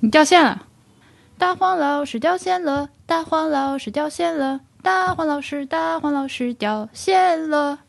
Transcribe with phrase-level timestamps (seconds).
[0.00, 0.62] 你掉线了，
[1.38, 7.80] 大黄老师掉线了，大黄老师掉线了，大黄老师，大黄老师掉线了。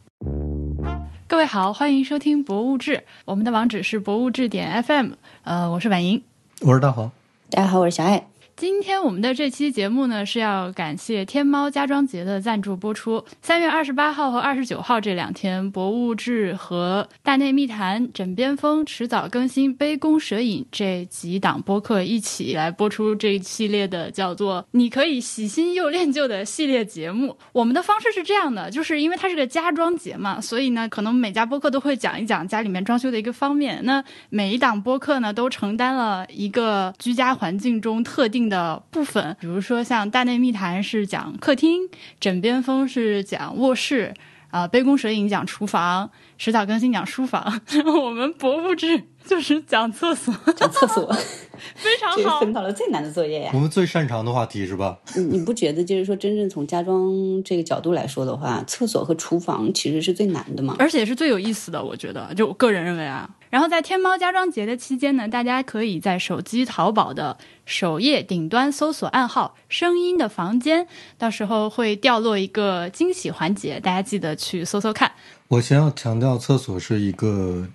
[1.27, 5.11] 各位好，欢迎收听《博物志》，我们的网址是博物志点 FM。
[5.43, 6.23] 呃，我是婉莹，
[6.61, 7.11] 我是大黄，
[7.51, 8.27] 大家好，我是小爱。
[8.59, 13.23] 今天我们的这期节目呢，是要感谢天猫家装节的赞助播出。
[13.41, 27.37] 三月二十八号和二十九号这两天，博物志和大内密谈、枕边风迟早更新、杯弓蛇影这几档播客一起来播出这一系列的叫做“你可以喜新又恋旧”的系列节目。
[27.53, 33.79] 我们的方式是这样的，就是因为它是个家装节嘛，所以呢，可能每家播客都会讲一讲家里面装修的一个方面。
[33.85, 41.81] 那每一档播客呢，都承担了一个居家环境中特定的部分，比如说像大内密谈是讲客厅，
[42.19, 44.13] 枕边风是讲卧室，
[44.49, 51.05] 啊、杯弓蛇影讲厨房，迟早更新讲书房，然 后我们博物志就是讲厕所，讲厕所，
[51.75, 52.53] 非常好这个分。
[52.53, 53.59] 到了最难的作业呀我。
[53.59, 54.97] 们最擅长的话题是吧？
[55.15, 57.13] 你你不觉得就是说，真正从家装
[57.43, 60.75] 这个角度来说的话，厕所和厨房其实是最难的嘛？
[60.79, 63.29] 而且是最有意思的，我觉得，就我个人认为啊。
[63.49, 75.11] 然后在天猫家装节的期间呢，大家可以在手机淘宝的首页顶端搜索暗号“声音的房间”，到时候会掉落一个惊喜环节，大家记得去搜搜看。
[75.47, 77.67] 我先要强调，厕所是一个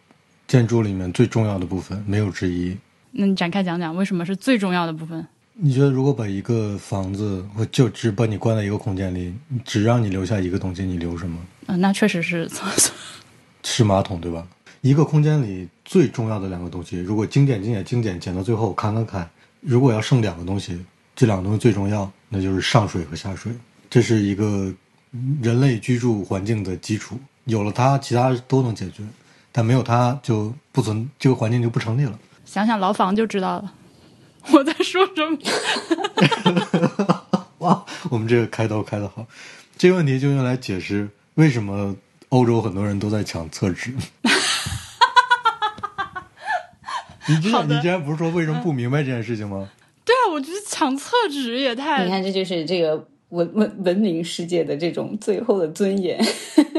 [0.46, 2.76] 建筑里面最重要的部分，没有之一。
[3.10, 5.26] 那你展开讲讲为什么是最重要的部分？
[5.56, 9.32] 你觉得如果把一个房子，或就只把你关在一个空间里，
[9.64, 11.38] 只让你留下一个东西，你留什么？
[11.66, 12.92] 嗯、那确实是厕所。
[13.62, 14.46] 是马桶，对吧？
[14.84, 19.26] 一个空间里最重要的两个东西，如果精简、精简、精简，减到最后砍砍砍，
[19.62, 20.78] 如果要剩两个东西，
[21.16, 23.50] 这两个东西最重要，那就是上水和下水。
[23.88, 24.70] 这是一个
[25.40, 29.02] 人类居住环境的基础，有了它，其他都能解决，
[29.50, 32.18] 但没有它就不存，这个环境就不成立了。
[32.44, 33.72] 想想牢房就知道了。
[34.52, 35.38] 我在说什么？
[37.60, 39.26] 哇，我们这个开头开得好，
[39.78, 41.96] 这个问题就用来解释为什么
[42.28, 43.90] 欧洲很多人都在抢厕纸。
[47.28, 49.68] 你之前你之前不是说为什么不明白这件事情吗？
[50.04, 56.22] 对啊，我觉得抢厕纸也太你看，这就是这个文文文明世界的这种最后的尊严。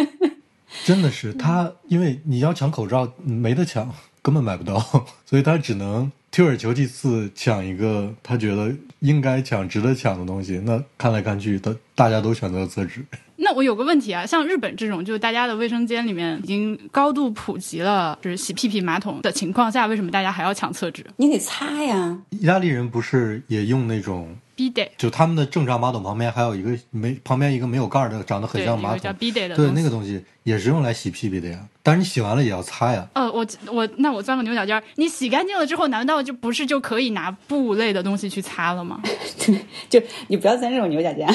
[0.86, 3.92] 真的是他，因为你要抢口罩没得抢，
[4.22, 4.80] 根本买不到，
[5.26, 10.62] 所以他只能退而求其次抢一个他觉得应该抢、值得抢的东西。
[10.64, 13.04] 那看来看去，他大家都选择了厕纸。
[13.46, 21.06] 那我有个问题啊，像日本这种，就大家的卫生间里面已经高度普及了，就是洗屁屁马桶的情况下，为什么大家还要抢厕纸？
[21.18, 29.16] 你得擦呀，意大利人不是也用那种，？bidet，就他们的正常马桶旁边还有一个没旁边一个没有盖儿的，长得很，像马桶。
[29.20, 31.68] 对，那个东西也是用来洗屁屁的呀。
[31.84, 33.08] 但是你洗完了也要擦呀。
[33.14, 39.02] 呃，我我那我钻个牛角尖儿，你洗干净了之后，难道就不是就可以拿布类的东西去擦了吗？
[39.90, 41.28] 就你不要钻这种牛角尖。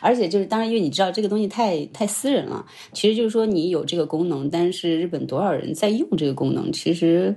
[0.00, 2.64] 而且就是，当然，因为你知道这个东西太太私人了。
[2.92, 7.36] 其实就是说，你有这个功能，但是日本多少人在用这个功能，其实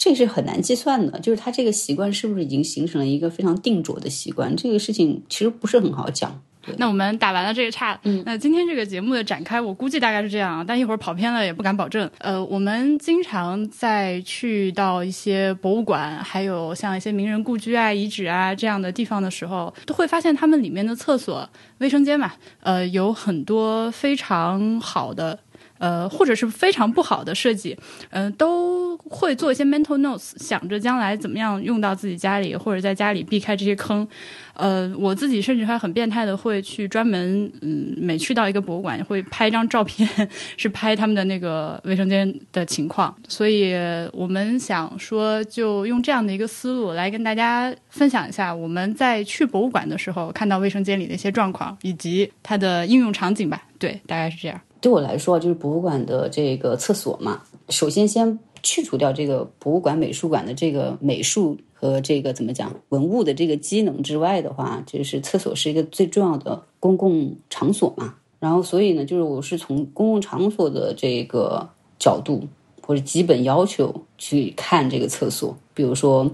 [0.00, 1.20] 这是很难计算的。
[1.20, 6.40] 就是他这个习惯是不是已经形成了一个非常定着的习惯，这个事情其实不是很好讲。
[6.76, 12.08] 那我们打完了这个岔，嗯，那今天这个节目的展开，我估计大概是这样，但一会儿跑偏了也不敢保证。
[12.18, 25.38] 呃，我们经常在去到一些博物馆，还有像一些名人故居啊、遗址啊这样的地方的时候，都会发现他们里面的厕所、卫生间嘛，呃，有很多非常好的。
[25.80, 27.76] 呃，或者是非常不好的设计，
[28.10, 34.06] 嗯、都会做一些 mental notes，想着将来怎么样用到自己家里，或者在家里避开这些坑。
[34.52, 40.06] 呃，我自己甚至还很变态的会去专门，嗯，每去到一个博物馆会拍一张照片，
[40.58, 43.16] 是拍他们的那个卫生间的情况。
[43.26, 43.74] 所以
[44.12, 53.62] 我们想说，就用这样的一个思路来跟大家分享一下我们在去博物馆的时候看到卫生间里的一些状况，以及它的应用场景吧。
[53.78, 54.60] 对，大概是这样。
[54.80, 68.14] 对我来说，就是博物馆的这个厕所嘛，首先先去除掉这个博物馆、美术馆的这个美术和这个怎么讲文物的这个机能之外的话，就是厕所是一个最重要的公共场所嘛。
[68.38, 71.68] 然后，所以呢，就是我是从公共场所的这个
[71.98, 72.42] 角度
[72.80, 76.30] 或者基本要求去看这个厕所，比如说，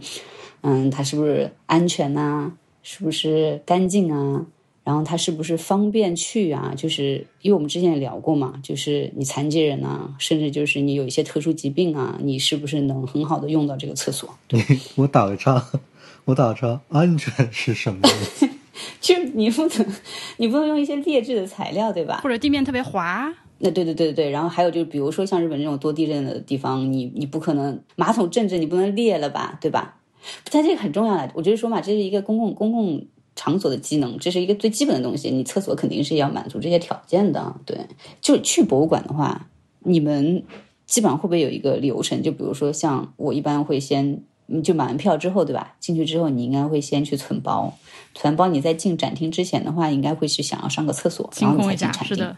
[0.60, 2.52] 嗯，它是不是安全呐、
[2.84, 4.46] 是不是干净啊？
[4.86, 6.72] 然后它是不是方便去啊？
[6.76, 14.32] 就是因为我们之前也聊过嘛，就是你残疾人啊，甚至就是你有一些特殊疾病啊，你是不是能很好的用到这个厕所？
[14.46, 14.62] 对
[14.94, 15.60] 我打个岔，
[16.24, 18.48] 我打个岔，安全是什么意思？
[19.00, 19.86] 就你不能，
[20.36, 22.20] 你不能用一些劣质的材料，对吧？
[22.22, 29.96] 或者地面特别滑，那对对对对对，然后还有就是，比如说像日本这种多地震的地方，你你不可能马桶震震，你不能裂了吧，对吧？
[30.44, 33.04] 它这个很重要的，我就是说嘛，这是一个公共公共
[33.36, 35.30] 场所的机能，这是一个最基本的东西。
[35.30, 37.54] 你厕所肯定是要满足这些条件的。
[37.64, 37.78] 对，
[38.20, 39.48] 就去博物馆的话，
[39.80, 40.42] 你们
[40.86, 42.22] 基本上会不会有一个流程？
[42.22, 44.22] 就比如说，像我一般会先
[44.64, 45.74] 就买完票之后，对吧？
[45.78, 47.72] 进去之后，你应该会先去存包，
[48.14, 48.48] 存包。
[48.48, 52.36] 你在进展厅之前的话，应该会去想要上个厕所，然后才进展厅。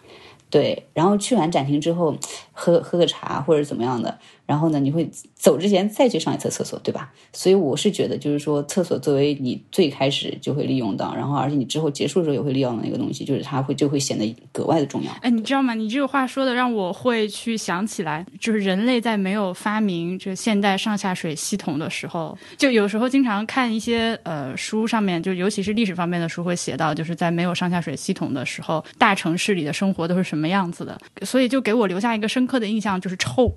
[0.51, 2.17] 对，然后去完展厅之后，
[2.53, 4.19] 喝喝个茶或者怎么样的。
[4.49, 7.13] 然后呢，你会走之前再去上一次厕所，对吧？
[7.35, 15.13] 所以我是觉得，就是说，厕所作为你最开始就会利用到，然后而且你之后结束的时候也会利用的那个东西，就是它会就会显得格外的重要。
[15.21, 15.75] 哎，你知道吗？
[15.75, 30.99] 你这个话说的让我会去想起来，就是人类在没有发明这现代上下水系统的时候，就有时候经常看一些呃书上面，就尤其是历史方面的书会写到，就是在没有上下水系统的时候，大城市里的生活都是什么样子的。
[31.23, 33.53] 所以就给我留下一个深刻的印象，就是臭。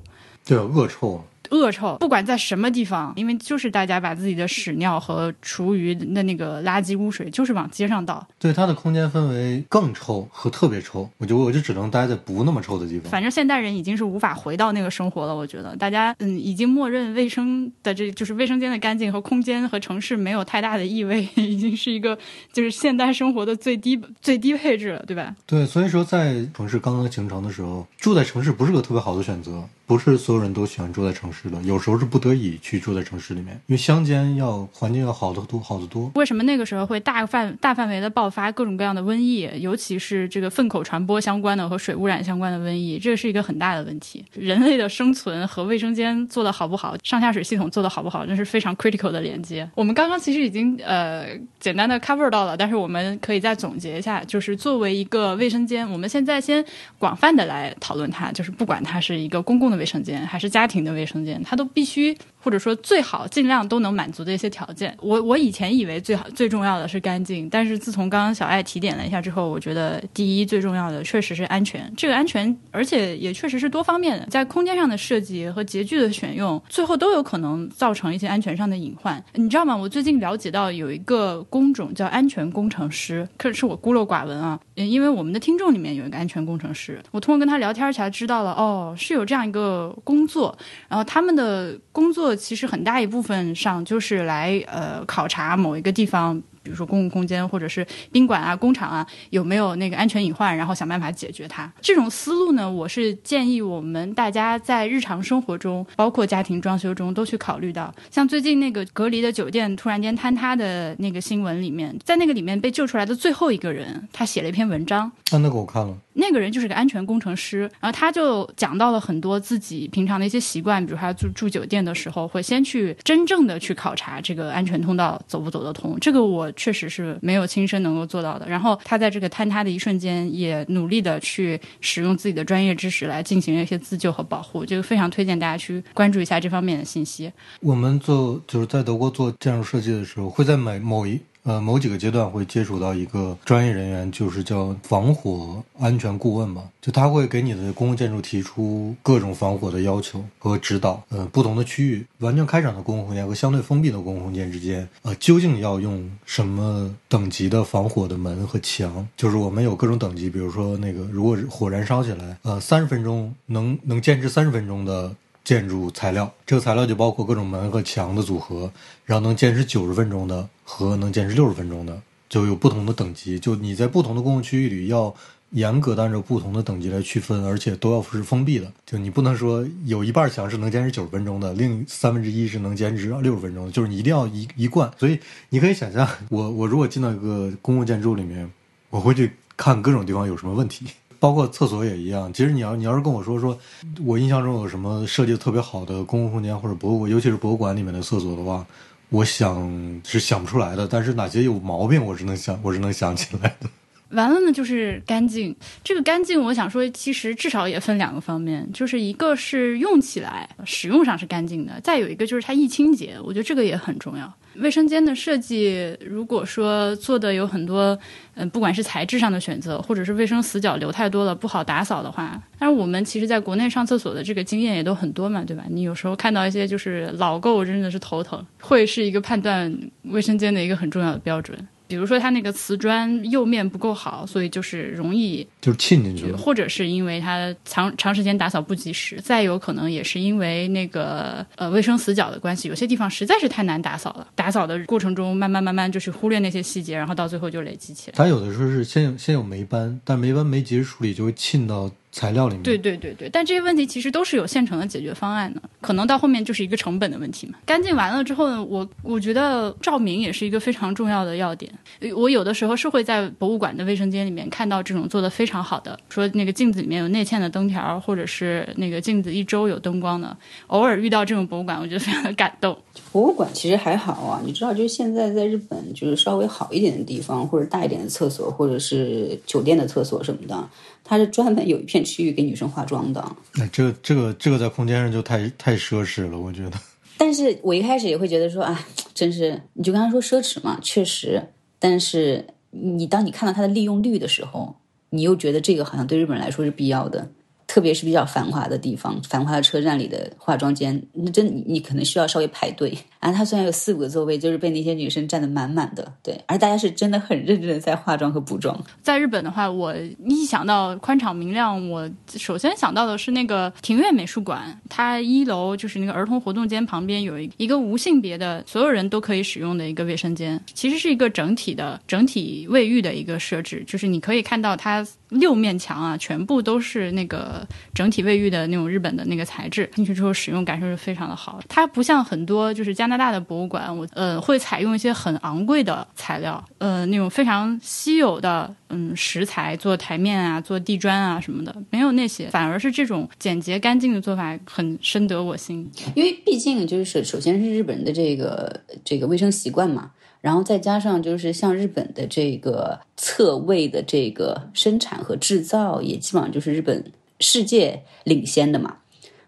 [0.46, 1.24] 对，恶臭。
[1.52, 8.26] 恶臭，不管在什么地方，因为就是大家把自己的屎尿和厨余的那个垃圾污水，就是往街上倒。
[8.40, 13.12] 对，它的空间氛围更臭和特别臭，我就我就只能待在不那么臭的地方。
[13.12, 22.18] 反正现代人已经是无法回到那个生活了，我觉得大家嗯已经默认卫生的这就是卫生间的干净和空间和城市没有太大的异味，已经是一个
[22.54, 25.36] 就是现代生活的最低 最低配置了，对吧？
[25.46, 29.64] 对，所以说在城市刚刚形成的时候，住在城市不是个特别好的选择。
[29.88, 36.12] 不是所有人都喜欢住在城市的，有时候是不得已去住在城市里面，因为乡间要环境要好得多，好得多。
[36.16, 44.24] 为什么那个时候会大范大范围的爆发各种各样的瘟疫，尤其是这个粪口传播相关的和水污染相关的瘟疫，这是一个很大的问题。
[44.34, 49.70] 人类的生存和卫生间做的好不好，上下水系统做的好不好，那是非常 critical 的连接。
[49.76, 51.28] 我们刚刚其实已经呃
[51.60, 56.64] 简单的 cover 到了，但是我们可以再总结一下，就是作为一个卫生间，我们现在先
[56.98, 59.82] 广泛的来讨论它，就是不管它是一个公共的。
[59.82, 62.18] 卫生间还是家庭的卫生间，他都必须。
[62.44, 64.96] 或者说最好尽量都能满足的一些条件。
[65.02, 71.92] 我我以前以为最好最重要的是干净，但是自从刚刚小爱提点了一下之后，我觉得第一最重要的确实是安全。
[71.96, 79.24] 这个安全，而且也确实是多方面的，在空间上的设计和洁具的选用，最后都有可能造成一些安全上的隐患。
[79.36, 79.76] 你知道吗？
[79.76, 84.60] 我最近了解到有一个工种叫安全工程师，可是我孤陋寡闻啊。
[84.76, 92.31] 因为我们的听众里面有一个安全工程师，我通过跟他聊天才知道了，哦，是有这样一个工作，然后他们的工作。
[92.36, 96.42] 其实很大一部分上就是来呃考察某一个地方。
[96.64, 101.72] 比如说公共空间或者是宾馆啊、工厂啊，有没有那个安全隐患，然后想办法解决它。
[101.82, 107.94] 这种思路呢，我是建议我们大家在日常生活中，包括家庭装修中都去考虑到。
[108.10, 115.12] 像最近那个隔离的酒店突然间坍塌的那个新闻里面，在那个里面被救出来的最后一个人，他写了一篇文章。
[115.32, 115.98] 那那个我看了。
[116.14, 125.98] 那个人就是个安全工程师，然后他就讲到了很多自己平常的一些习惯，比如他住住酒店的时候，会先去真正的去考察这个安全通道走不走得通。
[126.00, 126.51] 这个我。
[126.56, 128.48] 确实是没有亲身能够做到的。
[128.48, 134.66] 然后他在这个坍塌的一瞬间，也努力的去使用自己的专业知识来进行一些自救和保护。
[134.66, 137.32] 就非常推荐大家去关注一下这方面的信息。
[137.62, 141.20] 我们做就是在德国做建筑设计的时候，会在每某一。
[141.44, 146.62] 呃，某几个阶段会接触到一个专业人员，就是叫防火安全顾问吧。
[146.82, 151.04] 就他会给你的公共建筑提出各种防火的要求和指导。
[151.10, 159.08] 呃，不同的区域，完全开敞的公共空间和相对封闭的公共空间之间，呃，究竟要用什么等级的防火的门和墙？
[159.16, 165.16] 就是我们有各种等级，比如说那个，如果火燃烧起来，呃，三十分钟能能坚持三十分钟的。
[165.44, 168.72] 建筑材料，这个材料就包括各种门和墙的组合，
[169.06, 173.40] 然后能坚持九十分钟的和能坚持六十分钟的，就有不同的等级。
[173.40, 175.14] 就你在不同的公共区域里，要
[175.50, 178.72] 严格的按照不同的等级来区分，而且都要是封闭的。
[178.86, 184.90] 就你不能说有一半墙是能坚持九十分钟的，另三分之一是能坚持六十分钟的，就是你一定要一一贯。
[184.98, 185.20] 所以
[185.50, 188.50] 你可以想象，我我如果进到一个公共建筑里面，
[188.90, 190.86] 我会去看各种地方有什么问题。
[191.22, 192.34] 包括厕所也一样。
[192.34, 193.56] 其实你要你要是跟我说说，
[194.04, 198.66] 我印象中有什么设计的特别好的公共空间或者博物，尤其是博物馆里面的厕所的话，
[199.10, 200.88] 我想是想不出来的。
[200.88, 203.70] 但是哪些有毛病，我是能想我是能想起来的。
[204.12, 205.56] 完了呢，就是干净。
[205.84, 213.16] 这个干净，我想说，其实至少也分两个方面，就是一个是用起来、使用上是干净的，再有一个就是它易清洁。
[213.24, 214.32] 我觉得这个也很重要。
[214.56, 217.98] 卫生间的设计，如果说做的有很多，
[218.34, 225.64] 嗯，不管是材质上的选择，或者是卫生死角留太多了不好打扫的话，但是我们其实在国内上厕所的这个经验也都很多嘛，对吧？
[225.70, 231.58] 你有时候看到一些就是老垢，真的是头疼，会是一个判断卫生间的一个很重要的标准。
[231.92, 236.38] 比如说它那个瓷砖釉面不够好，所以就是容易就是沁进去了。
[236.38, 244.26] 或者是因为它长长时间打扫不及时，再有可能也是因为那个呃卫生死角的关系，有些地方实在是太难打扫了。
[244.36, 248.16] 打扫的过程中，慢慢慢慢就是忽略那些细节，然后到最后就累积起来。
[248.16, 251.92] 它有的时候是先有先有霉斑，但霉斑没及时处理，就会沁到。
[252.12, 257.54] 材料里面，对对对对，但这些问题其实都是有现成的解决方案的，可能到后面就是一个成本的问题嘛。
[257.66, 261.72] 干净完了之后呢，我我觉得照明也是一个非常重要的要点。
[262.16, 270.36] 我有的时候是会在博物馆的卫生间里面看到这种做的非常好的，说那个镜子里面有内嵌的灯条，或者是那个镜子一周有灯光的。
[270.68, 272.78] 偶尔遇到这种博物馆，我觉得非常的感动。
[273.14, 280.70] 博物馆其实还好啊，你知道，就是现在在日本，就是稍微好一点的地方，或者大一点的厕所，或者是酒店的厕所什么的。
[281.04, 283.36] 它是专门有一片区域给女生化妆的。
[283.56, 286.74] 那这个这个这个在空间上就太太奢侈了，我觉得。
[287.18, 291.42] 但是我一开始也会觉得说，啊，真是你就刚才说奢侈嘛，确实。
[291.78, 294.76] 但是你当你看到它的利用率的时候，
[295.10, 297.30] 你又觉得这个好像对日本人来说是必要的。
[297.72, 302.94] 特别是比较繁华的地方，繁华的车站里的化妆间，那真你可能需要稍微排队。
[303.22, 306.12] 啊，它虽然有四五个座位，就是被那些女生占得满满的。
[306.22, 308.78] 对，而大家是真的很认真的在化妆和补妆。
[309.02, 314.78] 在日本的话，我一想到宽敞明亮，我首先想到的是那个庭院美术馆。
[314.90, 327.68] 它一楼就是那个儿童活动间旁边有一一个无性别的所有人都可以使用的一个卫生间，其实是一个整体的整体卫浴的一个设置，就是你可以看到它六面墙啊，全部都是那个。
[327.94, 331.60] 整体卫浴的那种日本的那个材质进去之后使用感受是非常的好。
[331.68, 345.88] 它不像很多就是加拿大的博物馆，我呃会采用一些很昂贵的材料，呃那种非常稀有的嗯石材做台面啊、做地砖啊什么的，没有那些，反而是这种简洁干净的做法很深得我心。
[346.16, 350.12] 因为毕竟就是首先是日本人的这个这个卫生习惯嘛。
[350.42, 358.98] 然后再加上就是像日本的这个侧位的这个生产和制造，也基本上就是日本世界领先的嘛。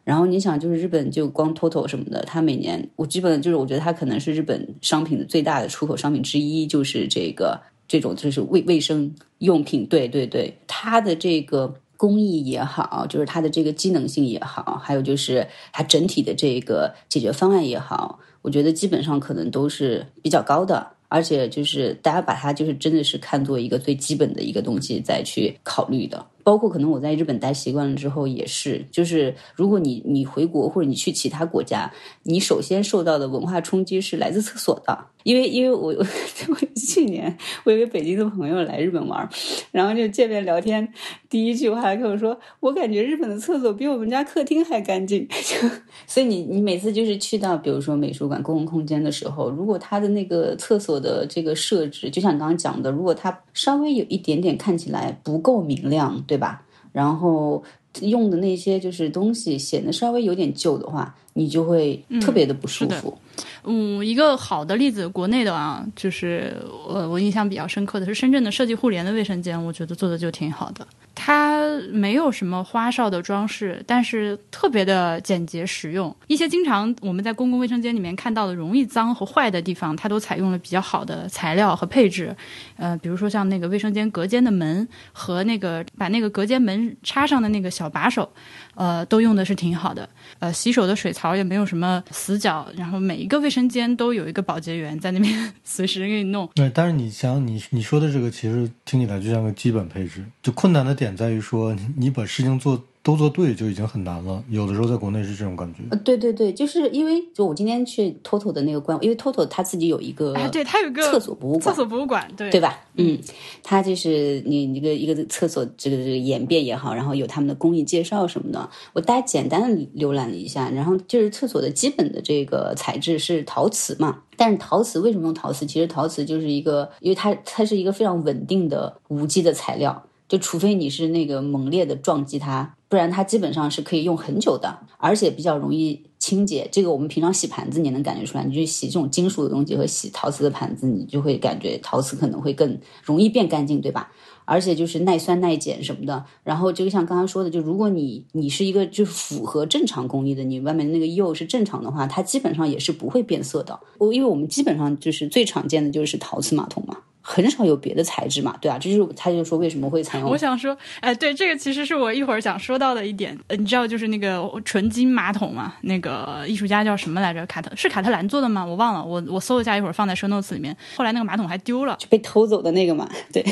[0.03, 9.87] 然后你想，就是日本就光 TOTO 什么的，它每年我基本就是我觉得它可能是日本商品的最大的出口商品之一，就是这个这种就是卫卫生用品。
[9.87, 18.19] 对对对，它的这个工艺也好，就是它的这个机能性也好，还有就是它整体的这个解决方案也好。
[18.43, 26.23] 我觉得基本上可能都是比较高的，而且就是大家把它就是真的是看作一个最基本的一个东西再去考虑的。
[26.43, 31.91] 包括可能我在日本待习惯了之后也是，就是如果你你回国或者你去其他国家，
[32.23, 35.05] 你首先受到的文化冲击是来自厕所的。
[35.23, 39.29] 因为因为我 我去年我有个北京的朋友来日本玩，
[39.71, 40.85] 然后就见面聊天，
[41.29, 45.25] 第一句话跟我说，我感觉日本的厕所比我们家客厅还干净。
[45.31, 45.69] 就
[46.05, 56.21] 所以你你每次就是去到比如说美术馆公共空间的时候，如果它的那个厕所的这个设置，就像刚刚讲的，如果它稍微有一点点看起来不够明亮。
[56.37, 56.63] 吧？
[56.91, 57.63] 然后
[58.01, 63.17] 用的那些就是东西显得稍微有点旧的话，你就会特别的不舒服。
[63.63, 66.55] 嗯，一个好的例子，国内的啊，就是
[66.87, 70.85] 我我印象比较深刻的是深圳的设计互联的卫生间，我觉得做的就挺好的。
[71.15, 71.61] 它
[71.91, 76.13] 没有什么花哨的装饰，但是特别的简洁实用。
[76.27, 82.35] 一些经常我们在公共卫生间里面看到的容易脏和坏的地方，它都采用了比较好的材料和配置。
[82.77, 88.27] 呃，比如说像那个卫生间隔间的门和那个把那个隔间门插上的那个小把手。
[88.75, 90.09] 呃，都用的是挺好的。
[90.39, 96.49] 呃，洗手的水槽也没有什么死角，然后每一个卫生间都有一个保洁员在那边 随时给你弄。
[96.53, 100.23] 对，但是你想，你你说的这个其实听起来就像个基本配置。
[100.41, 102.83] 就困难的点在于说，你把事情做。
[103.03, 105.81] 都做对就已经很难了，有的时候在国内是这种感觉。
[105.91, 112.79] 呃，对对对，就是因为就我今天去 TOTO 的那个官，因为 TOTO 他自己有一个，哎，对他有个厕所博物馆，厕所博物馆，对对吧？
[112.95, 113.19] 嗯，
[113.61, 125.65] 他就是你一个一个厕所这个这个演变也好，然后有他们的工艺介绍什么的，我大家简单的浏览了一下，然后就是厕所的基本的这个材质是陶瓷嘛，但是陶瓷为什么用陶瓷？
[125.65, 130.05] 其实陶瓷就是一个，因为它它是一个非常稳定的无机的材料。
[130.25, 136.69] 就除非你是那个猛烈的撞击它，不然它基本上是可以用很久的，而且比较容易清洁。
[136.71, 138.43] 这个我们平常洗盘子，你能感觉出来。
[138.43, 144.11] 你去洗这种金属的东西和洗陶瓷的盘子，你就会感觉陶瓷可能会更容易变干净，对吧？
[144.45, 146.23] 而且就是耐酸耐碱什么的。
[146.43, 153.79] 然后就像刚刚说的，就如果你你是一个就是符合正常工艺的，你外面那个釉是正常的话，它基本上也是不会变色的。
[153.97, 156.95] 我因为我们基本上就是最常见的就是陶瓷马桶嘛。
[157.25, 160.29] 很少有别的材质嘛，对啊，这就是他就说为什么会采用。
[160.29, 163.35] 我想说，哎，对，这个其实是我一会儿想说到的一点。
[163.47, 167.45] 呃，你知道，就是那个纯金马桶嘛，那个艺术家叫什么来着？
[167.47, 168.65] 卡特是卡特兰做的吗？
[168.65, 170.75] 我忘了，我我搜一下，一会儿放在 show notes 里面。
[170.97, 173.43] 后来那个马桶还丢了，就被偷走的那个嘛，对。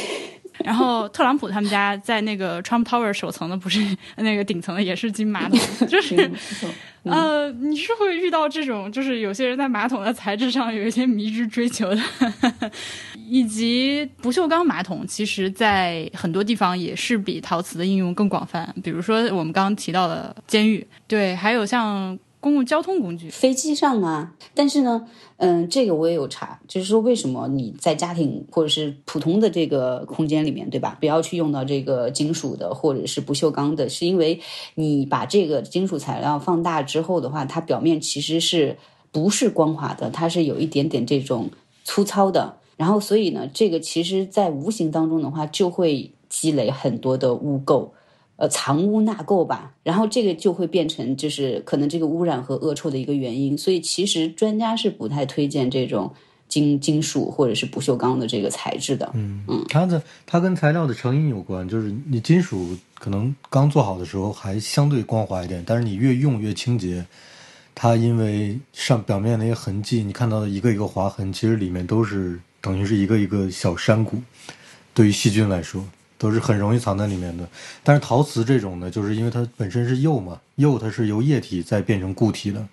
[0.63, 3.79] 然后特朗普他们家在那个 Trump Tower 首层的不是
[4.17, 6.29] 那个顶层的也是金马桶，就 是
[7.03, 12.01] 呃，你是会遇到这种，就是有些人在马桶的材质上有一些迷之追求的，
[13.31, 22.19] 以及不锈钢马桶，其实在很多地方也是比陶瓷的应用更广泛，比如说我们刚刚提到的监狱，对，还有像。
[22.41, 25.07] 公共交通工具，飞机上啊，但是呢，
[25.37, 30.97] 嗯，这个我也有查，就是说为什么你在家庭或者是普通的这个空间里面，对吧？
[30.99, 34.41] 不要去用到这个金属的或者是不锈钢的，是因为
[34.73, 38.75] 你把这个金属材料放大之后的话，它表面其实是
[39.11, 41.47] 不是光滑的，它是有一点点这种
[41.83, 47.87] 粗糙的，然后所以呢，这个其实在无形当中的话，就会积累很多的污垢。
[48.37, 56.11] 呃，藏污纳垢吧，然后这个就会变成就是可能这个污染和恶臭的一个原因，所以其实专家是不太推荐这种
[56.47, 59.11] 金金属或者是不锈钢的这个材质的。
[59.13, 67.05] 嗯嗯，它的它跟材料的成因有关，就是你金属可能刚做好的时候还相对光滑一点，但是你越用越清洁，
[67.75, 74.21] 它因为上表面那些痕迹，你看到的一个一个划痕，其实里面都是等于是一个一个小山谷，
[74.93, 75.83] 对于细菌来说。
[76.21, 77.43] 都是很容易藏在里面的，
[77.83, 82.63] 但是陶瓷这种呢，就是因为它本身是釉嘛，釉它是由液体再变成固体的，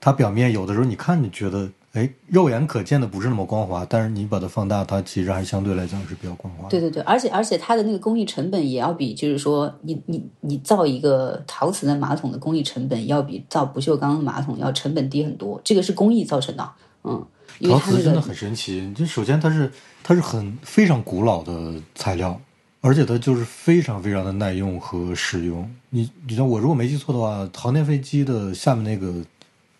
[0.00, 6.68] 它表面有的时候你看你觉得，哎，肉眼可见的不是那么光滑，但是你把它放大，它其实还相对来讲是比较光滑。
[6.68, 16.68] 对对对，而且而且它的那个工艺成本也要比，就是说你你你造一个陶瓷的马桶的工艺成本要比造不锈钢的马桶要成本低很多，这个是工艺造成的，
[17.04, 17.24] 嗯。
[17.60, 22.38] 陶瓷真的很神奇，就首先它是它是很非常古老的材料。
[22.86, 25.74] 而且它就是非常非常的耐用和实用。
[25.88, 29.24] 你你像我如果没记错的话，航天飞机的下面那个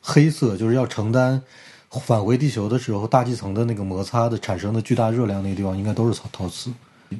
[0.00, 1.42] 黑色，就是要承担
[1.90, 6.72] 返回地球的时候大气层的那个摩擦的产生的巨大热量那个地方，应该都是陶陶瓷。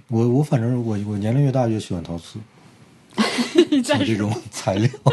[0.08, 2.38] 我我反正我我年龄越大越喜欢陶瓷，
[3.84, 4.88] 像这种材料。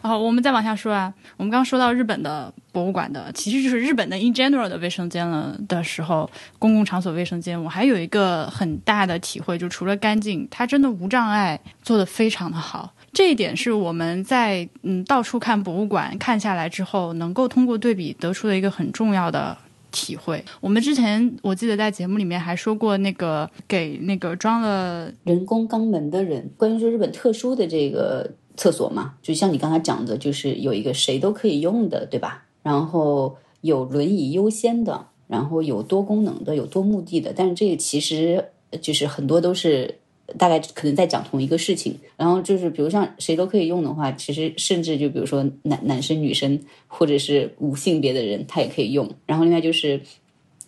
[0.00, 1.12] 好，我们再往下说啊。
[1.36, 12.92] 我们刚说到日本的博物馆的，其实就是日本的 in general 的卫生间了的时候，公共场所卫生间，我还有一个很大的体会，就除了干净，它真的无障碍做的非常的好。
[13.12, 19.56] 这一点是我们在嗯到处看博物馆看下来之后，能够通过对比得出的一个很重要的
[19.90, 20.44] 体会。
[20.60, 28.30] 我们之前我记得在节目里面还说过，那个给那个装了人工肛门的人，关于说日本特殊的这个。
[28.58, 32.44] 厕所嘛，就像你刚才讲的，就是有一个谁都可以用的，对吧？
[32.62, 37.32] 然后有轮椅优先的，然后有多功能的，有多目的的。
[37.34, 38.44] 但是这个其实
[38.82, 39.94] 就是很多都是
[40.36, 41.96] 大概可能在讲同一个事情。
[42.16, 49.08] 然后就是比如像谁都可以用的话，其实甚至就比如说男男生、女生或者是无性别的人，他也可以用。
[49.24, 50.00] 然后另外就是。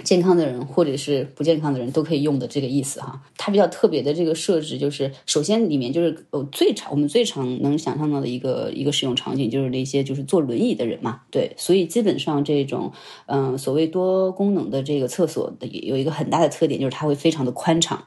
[0.03, 12.93] 健康的人或者是不健康的人都可以用的这个意思哈，它比较特别的这个设置就是，首先里面就是呃最常我们最常能想象到的一个一个使用场景就是那些就是坐轮椅的人嘛，对，所以基本上这种
[13.27, 18.03] 嗯所谓多功能的这个厕所的有一个很大的特点就是它会非常的宽敞，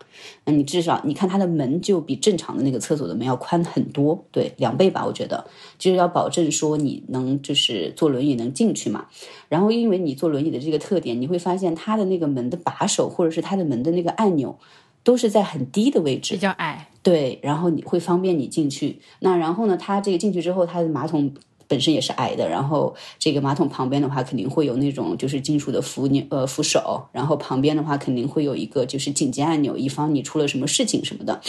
[0.46, 5.46] 那你至少你看它的门就比正常的那个厕所的门要宽很多，对，两倍吧，我觉得。
[5.78, 9.06] 就是要保证说你能就是坐轮椅能进去嘛，
[9.54, 11.94] 然后因为你坐轮椅的这个特点，你会发现它。
[11.94, 14.58] 的那个门的把手，或者是它的门的那个按钮，
[15.04, 16.90] 都是在很低的位置，比较矮。
[17.04, 19.00] 对，然后你会方便你进去。
[19.20, 21.32] 那然后呢，它这个进去之后，它的马桶
[21.68, 22.50] 本身也是矮的。
[22.50, 27.06] 然后这个马桶旁边的话，肯定会有那种就是金属的扶钮呃扶手。
[27.12, 31.40] 然后旁边的话，肯定会有一个就是紧急按钮，以防你出了什么事情什么的。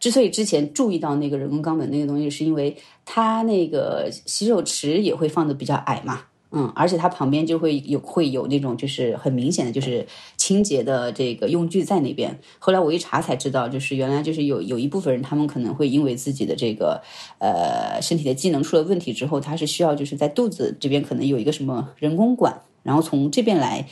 [0.00, 6.22] 之所以之前注意到那个人工肛门那个东西，是因为它那个洗手池也会放的比较矮嘛。
[6.54, 12.38] 嗯，而且它旁边就会有会有那种就是很明显的就是清洁的这个用具在那边。
[12.58, 17.02] 后来我一查才知道，就是原来就是有有一部分人，他们可能会因为自己的这个
[17.38, 23.86] 呃身体的机能出了问题之后，他是需要就是在肚子这边可能有一个什么人工管，然后从这边来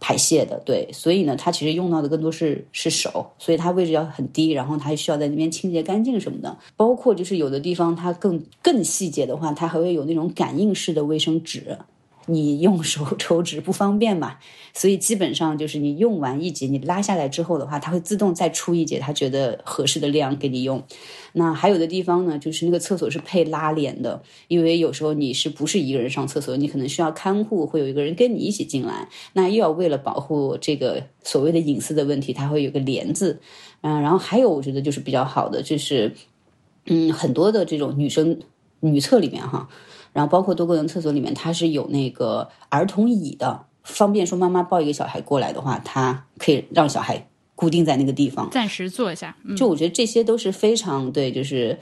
[0.00, 0.62] 排泄的。
[0.64, 6.56] 对，所以呢，它其实用到的更多是是手，所以它位置要很低，然后它还需要在那边清洁干净什么的。
[6.74, 11.76] 包括就是有的地方它更更细节的话，它还会有那种感应式的卫生纸。
[12.30, 14.36] 你用手抽纸不方便嘛，
[14.74, 20.82] 所以基本上就是你用完一节，你拉下来之后的话，它会自动再出一节，它觉得合适的量给你用。
[21.32, 33.40] 那还有的地方呢，就是那个厕所是配拉帘的，因为有时候你是不是一个人上厕所，你可能需要看护，会有一个人跟你一起进来，那又要为了保护这个所谓的隐私的问题，它会有个帘子。
[33.80, 36.12] 嗯，然后还有我觉得就是比较好的，就是
[36.84, 38.38] 嗯，很多的这种女生
[38.80, 39.68] 女厕里面哈。
[40.18, 49.36] 然后包括多功能厕所里面，它是有那个儿童椅的，方便说妈妈抱一个小孩过来的话，它可以让小孩固定在那个地方，暂时坐一下。
[49.56, 51.78] 就我觉得这些都是非常对，就是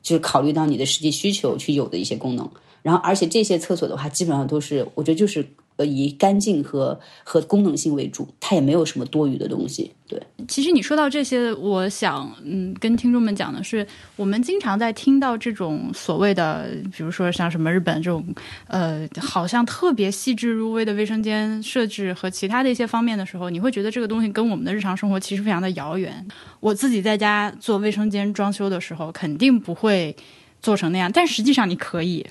[0.00, 2.48] 就是考虑到你的实际需求去有的一些功能。
[2.82, 5.44] 然后而且这些厕所的话，基本上都是我觉得就是。
[5.76, 9.92] 呃，以干净和和功能性为主，它也没有什么多余的东西。
[10.06, 18.22] 对，其实你说到这些，我想嗯，跟听众们讲的是，我们经常在听到这种所谓的，比如说像什么日本这种，
[18.66, 26.26] 呃，好像特别细致入微的卫生间设置和其他的一些方面的时候，你会觉得这个东西跟我们的日常生活其实非常的遥远。
[26.60, 30.14] 我自己在家做卫生间装修的时候，肯定不会
[30.60, 32.26] 做成那样，但实际上你可以。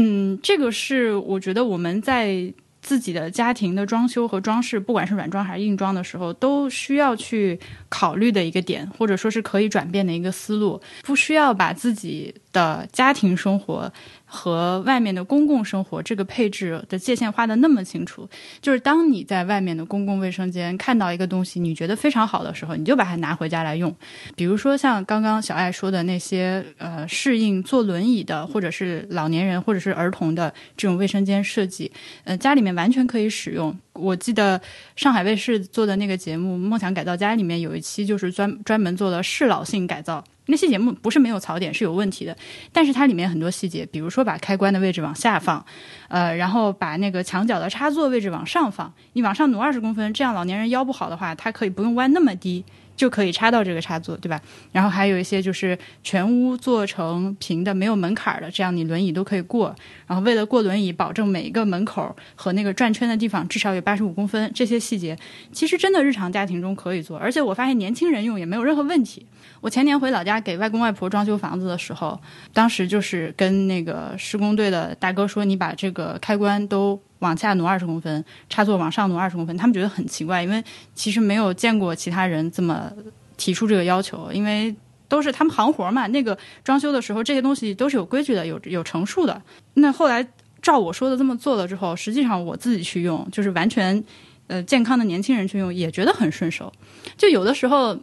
[0.00, 7.58] 嗯，这个是我觉得我们在自己的家庭的装修和装饰，不管是软装还是硬装的时候，都需要去
[7.88, 13.92] 考虑的一个点，或者说是可以转变的一个思路，不需要把自己的家庭生活。
[14.30, 18.28] 和外面的公共生活这个配置的界限画的那么清楚，
[18.60, 23.90] 就是当你在外面的公共卫生间看到一个东西，你觉得非常好的时候，你就把它拿回家来用。
[24.36, 31.90] 比如说像刚刚小爱说的那些，呃，适应坐轮椅的，或者是老年人或者是儿童的这种卫生间设计，
[32.24, 33.74] 呃，家里面完全可以使用。
[33.94, 34.60] 我记得
[34.94, 40.22] 上海卫视做的那个节目《梦想改造家》里面有一期就是专专门做了适老性改造。
[40.48, 42.36] 那些节目不是没有槽点，是有问题的。
[42.72, 45.64] 但是它里面很多细节，比如说把开关的位置往下放，
[46.08, 52.64] 呃，然后把那个墙角的插座位置往上放，你往上挪二十公分，这样老年人腰不好的话，他可以不用弯那么低。
[52.98, 54.42] 就可以插到这个插座，对吧？
[54.72, 59.72] 然后还有一些就是全屋做成平的，没有门槛的，这样你轮椅都可以过。
[60.08, 65.16] 然后为了过轮椅，保证每一个门口和那个转圈的地方至少有八十五公分，这些细节
[65.52, 67.16] 其实真的日常家庭中可以做。
[67.16, 69.24] 而且我发现年轻人用也没有任何问题。
[69.60, 72.20] 我前年回老家给外公外婆装修房子的时候，
[72.52, 80.62] 当时就是跟那个施工队的大哥说：“你把这个开关都。”往下挪二十公分，插座往上挪二十公分，他们觉得很奇怪，因为
[80.94, 82.92] 其实没有见过其他人这么
[83.36, 84.72] 提出这个要求，因为
[85.08, 86.06] 都是他们行活嘛。
[86.06, 89.42] 那个装修的时候，这些东西都是有规矩的，有有成数的。
[89.74, 90.24] 那后来
[90.62, 94.00] 照我说的这么做了之后，实际上我自己去用，就是完全
[94.46, 96.72] 呃健康的年轻人去用，也觉得很顺手。
[97.16, 97.98] 就有的时候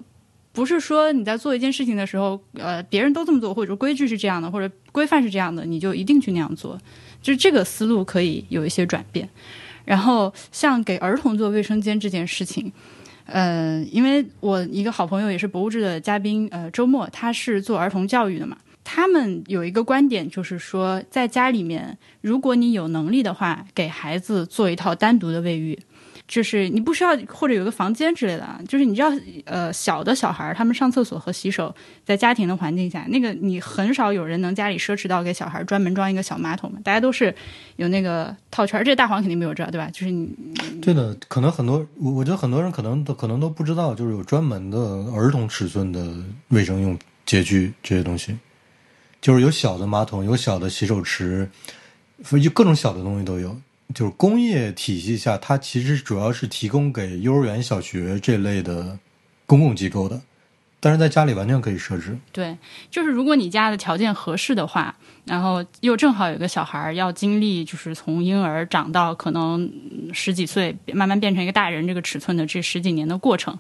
[0.55, 6.79] 不是说你在做一件事情的时候，呃，别人都这么做，或者说规矩是这样的，或者规范是这样的，你就一定去那样做。
[7.21, 9.27] 就是这个思路可以有一些转变，
[9.83, 12.71] 然后像给儿童做卫生间这件事情，
[13.25, 25.77] 呃，因为我一个好朋友也是博物志的嘉宾，呃，周末他是做儿童教育的嘛，他们有一个观点就是说，在家里面，如果你有能力的话，给孩子做一套单独的卫浴。
[26.27, 29.11] 就是你不需要或者有个房间之类的，就是你知道，
[29.45, 37.33] 呃，小的小孩他们上厕所和洗手，在家庭的环境下，那个你很少有人能家里奢侈到给小孩专门装一个小马桶嘛，大家都是
[37.75, 39.87] 有那个套圈，这大黄肯定没有这，对吧？
[39.93, 40.27] 就是你
[40.81, 44.79] 对的，可能很多我我觉得很多人可能都可能都不知道，就是有专门的
[45.13, 46.15] 儿童尺寸的
[46.47, 48.35] 卫生用洁具这些东西，
[49.21, 51.47] 就是有小的马桶，有小的洗手池，
[52.41, 53.55] 就各种小的东西都有。
[53.93, 58.97] 就是工业体系下，它其实主要是提供给幼儿园、小学这类的
[59.45, 60.21] 公共机构的。
[60.79, 62.15] 但是在家里完全可以设置。
[62.31, 62.57] 对，
[62.91, 69.71] 就是如果你家的条件合适的话，然后又正好有个小孩儿要经历，就是从婴儿长到可能
[70.13, 73.57] 十几岁，慢慢变成一个大人这个尺寸的这十几年的过程，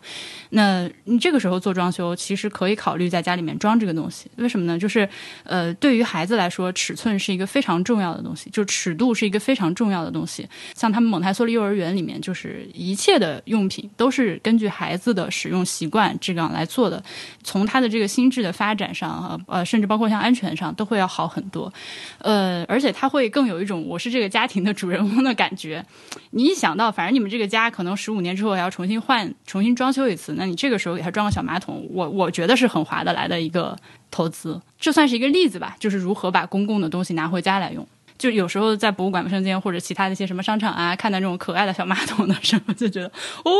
[0.51, 4.29] 那你这个时候做装修，其实可以考虑在家里面装这个东西。
[4.37, 4.77] 为什么呢？
[4.77, 5.07] 就是
[5.43, 10.47] 呃，对于孩子来说，尺寸是一个非常重要的东西，就尺度是一个非常重要的东西。
[10.75, 17.03] 像他们蒙台梭利幼儿园里面，就是一切的用品都是根据孩子的使用习惯这样来做的。
[17.43, 21.71] 从他的这个心智的发展上，呃，甚至包括像安全上，都会要好很多，多
[22.19, 25.83] 呃，而且他会更有一种我是这个家庭的主人翁的感觉。
[26.31, 33.77] 你一想到，反正你们这个家可能十五年之后还要重新换、重新装修一次，那你这个时候给他装个小马桶，我我觉得是很划得来的一个
[34.11, 34.61] 投资。
[34.77, 37.87] 这算是一个例子吧，就是如何把公共的东西拿回家来用。
[38.17, 43.07] 就有时候在博物馆卫生间或者其他的一些什么商场啊，看到这种可爱的小马桶的时候，就觉得
[43.43, 43.51] 哦，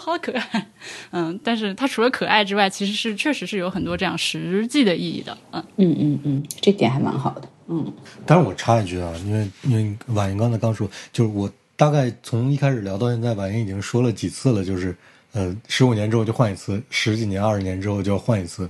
[0.00, 0.70] 好可爱。
[1.10, 5.36] 嗯，但是它除了可爱之外，其实是确实是有很多这样实际的意义的。
[5.52, 7.48] 嗯嗯嗯嗯，这点还蛮好的。
[7.68, 7.90] 嗯，
[8.26, 14.94] 但是我插一句啊，因为因为婉莹刚才刚说，就是我大概从一开始聊到现在，婉莹已经说了几次了，就是
[15.32, 18.68] 呃，十五年之后就换一次，十几年、二十年之后就要换一次。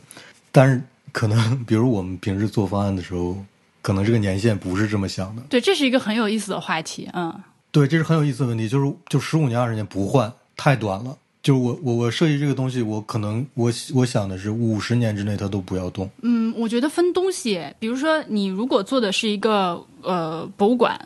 [0.52, 3.36] 但是可能，比如我们平时做方案的时候，
[3.82, 5.42] 可能这个年限不是这么想的。
[5.50, 7.10] 对，这是一个很有意思的话题。
[7.12, 7.34] 嗯，
[7.70, 11.14] 对，这是很有意思的问题，就是就十五年、二十年不换太短了。
[11.42, 16.08] 就是我我我设计这个东西，我可能我我想的是五十年之内它都不要动。
[16.22, 20.96] 嗯，我觉得分东西，比如说你如果做的是一个呃博物馆，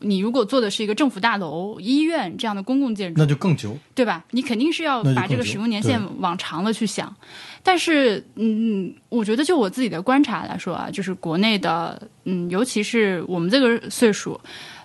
[0.00, 4.24] 你如果做的是一个政府大楼、医院这样的公共建筑，那就更久，对吧？
[4.32, 7.14] 你肯定是要把这个使用年限往长了去想。
[7.62, 14.40] 但是，嗯，我觉得就我自己的观察来说啊，就是国内的，嗯，尤其是我们这个岁数。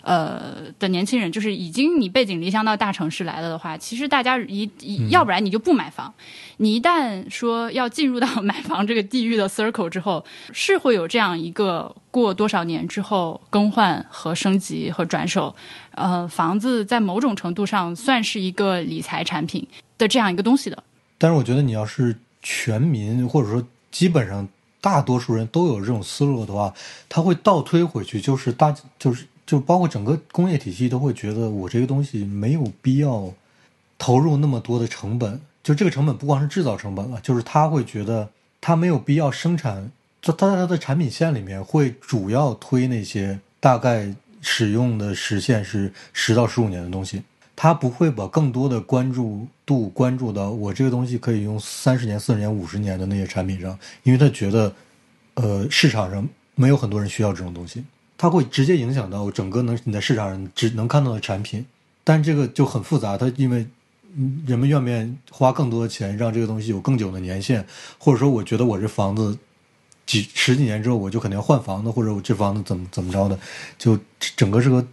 [0.05, 6.13] 呃的年轻人，就是已经你背井离乡到大城市来了的话，其实大家一一要不然你就不买房，
[6.57, 15.55] 你一旦说要进入到买房这个地域的 circle 之后，是会有这样一个过多少年之后更换和升级和转手，
[15.95, 20.83] 呃，房子在某种程度上算是一个理财产品的这样一个东西的。
[21.17, 24.47] 但是我觉得你要是全民或者说基本上
[24.79, 26.71] 大多数人都有这种思路的话，
[27.09, 29.25] 他会倒推回去，就是大就是。
[29.45, 33.31] 就包括整个工业体系都会觉得我这个东西没有必要
[33.97, 38.29] 投入那么多的成本，就这个成本不光是制造成本了，就是他会觉得
[38.59, 47.21] 他没有必要生产，就他在他的产品线里面会主要推那些大概使用的时限是十到十五年的东西，
[47.55, 54.73] 他不会把更多的关注度关注到我这个东西可以用三十年、四十年、五十年的那些产品上，因为他觉得，
[55.35, 57.83] 呃，市场上没有很多人需要这种东西。
[58.17, 61.65] 它会直接影响到整个能你在市场上只能看到的产品，
[62.03, 63.17] 但这个就很复杂。
[63.17, 63.67] 它因为
[64.47, 67.65] 人们愿不愿意花更多的钱让这个东西有更久的年限，
[67.97, 69.37] 或者说我觉得我这房子
[70.05, 73.37] 几十几年之后我就肯定要换房子，或者我这房子怎么怎么着的，
[73.77, 73.99] 就
[74.37, 74.85] 整个是个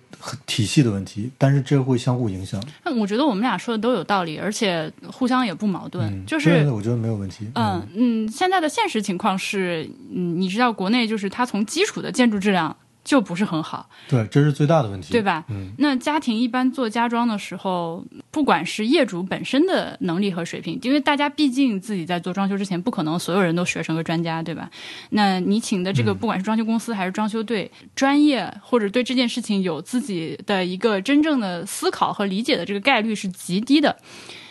[0.46, 1.30] 体系的问题。
[1.38, 2.60] 但是这会相互影响。
[2.84, 6.26] 那我觉得我们俩说的都有道理，而且互相也不矛盾。
[6.26, 7.46] 就是我觉得没有问题。
[7.54, 12.76] 嗯嗯，现在的现实情况是，嗯，你知道国内就是它从基础的建筑质量。
[13.04, 15.44] 就不是很好，对，这是最大的问题，对吧？
[15.48, 24.70] 嗯，那家庭一般做家装的时候，不管是业主本身的能力和水平，因为大家毕竟自己在做装修之前，不可能所有人都学成个专家，对吧？
[25.10, 33.96] 那你请的这个，不管是装修公司还是装修队，专业或者对这件事情有自己的一个真正的思考和理解的这个概率是极低的。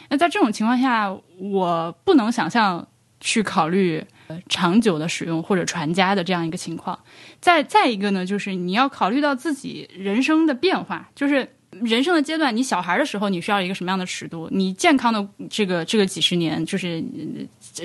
[0.10, 1.10] 那在这种情况下，
[1.40, 2.86] 我不能想象
[3.22, 4.04] 去考虑。
[4.48, 6.98] 长久的使用或者传家的这样一个情况，
[7.42, 12.56] 再再一个呢，就是你要考虑到自己人生的变化，就是人生的阶段。
[12.56, 14.48] 你小孩的时候，你需要一个什么样的尺度？
[14.50, 17.04] 你健康的这个这个几十年，就是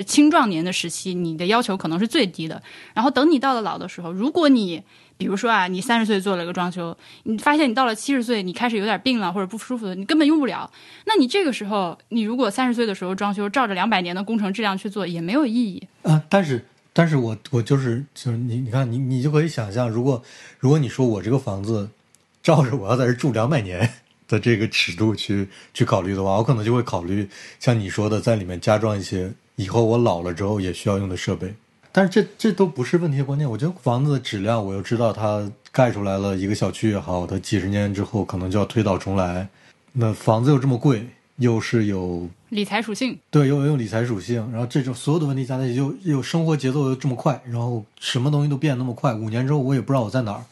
[0.05, 2.63] 青壮年的时期，你的要求可能是最低的。
[2.93, 4.81] 然后等你到了老的时候，如果你
[5.17, 10.71] 比如说啊，你三十岁做了个装修，你发现你到了七十岁，你开始有点病了或者不舒服的，你根本用不了。
[11.05, 15.87] 那你这个时候，你如果三十岁的时候装修，照着两百年的工程质量去做，也没有意义。
[16.03, 20.21] 啊，但是，但是我我就是就是你，你看你你就可以想象，如果
[20.59, 21.89] 如果你说我这个房子，
[22.43, 23.89] 照着我要在这住两百年
[24.27, 27.27] 的这个尺度去去考虑的话，我可能就会考虑
[27.59, 31.55] 像你说的，在里面加装一些以后我老了之后也需要用的设备。
[31.97, 33.49] 但是这这都不是问题的关键。
[33.49, 39.49] 我觉得房子的质量，我又知道它盖出来了一个小区也好，它几十年之后可能就要推倒重来。
[39.93, 41.07] 那房子又这么贵，
[41.37, 44.47] 又是有理财属性，对，又有理财属性。
[44.51, 49.15] 然后这种所有的问题加在一起，又又生活节奏又这么快，然后什么东西都变那么快。
[49.15, 50.43] 五年之后我也不知道我在哪儿。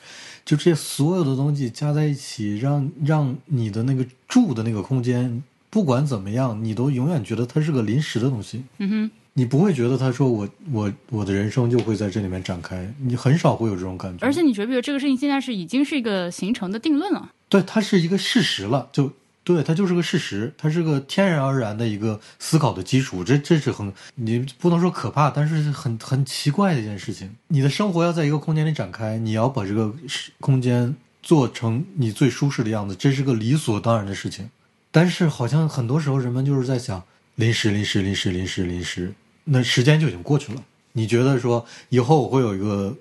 [0.43, 8.63] 就这些所有的东西加在一起，让让你的那个住的那个空间，不管怎么样，你都永远觉得它是个临时的东西。
[8.79, 9.11] 嗯哼。
[9.37, 14.25] 你不会觉得他说我我我的人生就会在这里面展开，你很少会有这种感觉。
[14.25, 17.29] 而且你觉不觉得这个事情现在是已经是一个形成的定论了？
[17.49, 19.11] 对，它是一个事实了，就
[19.43, 23.25] 对，它就是个事实，它是个天然而然的一个思考的基础。
[23.25, 27.29] 这这是很你不能说可怕，但是很很奇怪的一件事情。
[27.49, 29.93] 你的生活要在一个空间里展开，你要把这个
[30.39, 34.49] 空间做成你最舒适的样子，这是个理所当然的事情。
[34.91, 37.03] 但是好像很多时候人们就是在想
[37.35, 39.13] 临时临时临时临时临时。
[39.45, 40.61] 那时间就已经过去了。
[40.93, 42.95] 你觉得说以后我会有一个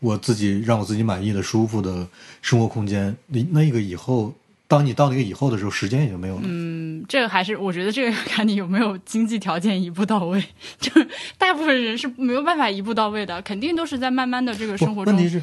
[0.00, 2.06] 我自己让我自己满意的、舒服的
[2.42, 3.16] 生活空间？
[3.28, 4.32] 那那个以后，
[4.66, 6.42] 当你到那个以后的时候，时间已经没有了。
[6.44, 10.42] 嗯，这个还是我觉得这个要看你有没有经济条件一步到位。
[10.78, 15.14] 就是大部分人是没有办法一步到位的，肯定都是在慢慢的这个生活中。
[15.14, 15.42] 问题是，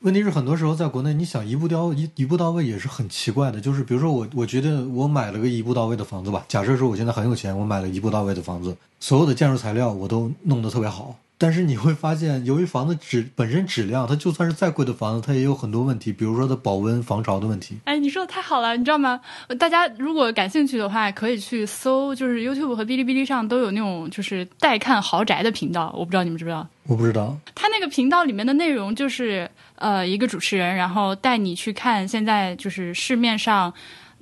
[0.00, 3.60] 问题是很多时候在国内，你想一步到一一步到位也是很奇怪的。
[3.60, 6.44] 就是比如说我，我觉得我买了个一步到位的房子吧。
[6.46, 11.16] 假设说我现在很有钱，我买了一步到位的房子，所有的建筑材料我都弄得特别好。
[11.40, 17.76] 但是你会发现，由于房子质本身质量，它就算是再贵的房子，它也有很多问题，比如说它保温防潮的问题。
[17.84, 19.20] 哎，你说的太好了，你知道吗？
[19.56, 26.66] 大家如果感兴趣的话，可以去搜，就是 YouTube 和哔哩哔哩上都有那种就是带看豪宅的频道，我不知道你们知不知道？
[26.88, 27.36] 我不知道。
[27.54, 33.72] 他那个频道里面的内容就是呃一个主持人，然后带你去看现在就是市面上。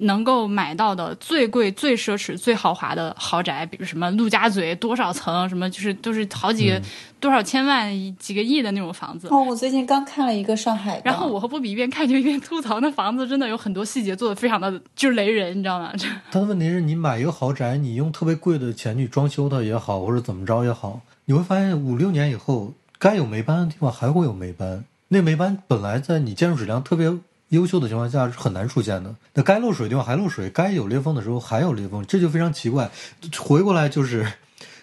[0.00, 6.78] 能够买到的最贵、最奢侈、最豪华的豪宅，比如什么陆家嘴多少层，什么就是都是好几个、
[7.18, 9.26] 多少千万、几个亿的那种房子。
[9.30, 15.90] 哦，我最近刚看了一个上海，然后我和波比一边看就一边吐槽，那房子真的有很多细节做的非常的就是雷人，你知道吗？
[16.30, 24.84] 他的 问题是你买一个豪宅，你用特别贵的钱去装修它也好，或者怎么着也好，你会发现五六年以后，该有霉斑的地方还会有霉斑。
[25.08, 27.18] 那霉斑本来在你建筑质量特别。
[27.50, 29.14] 优秀的情况下是很难出现的。
[29.34, 32.90] 那该漏水的地方还漏水，该有裂缝的时候还有裂缝，这就非常奇怪。
[33.38, 34.32] 回过来就是，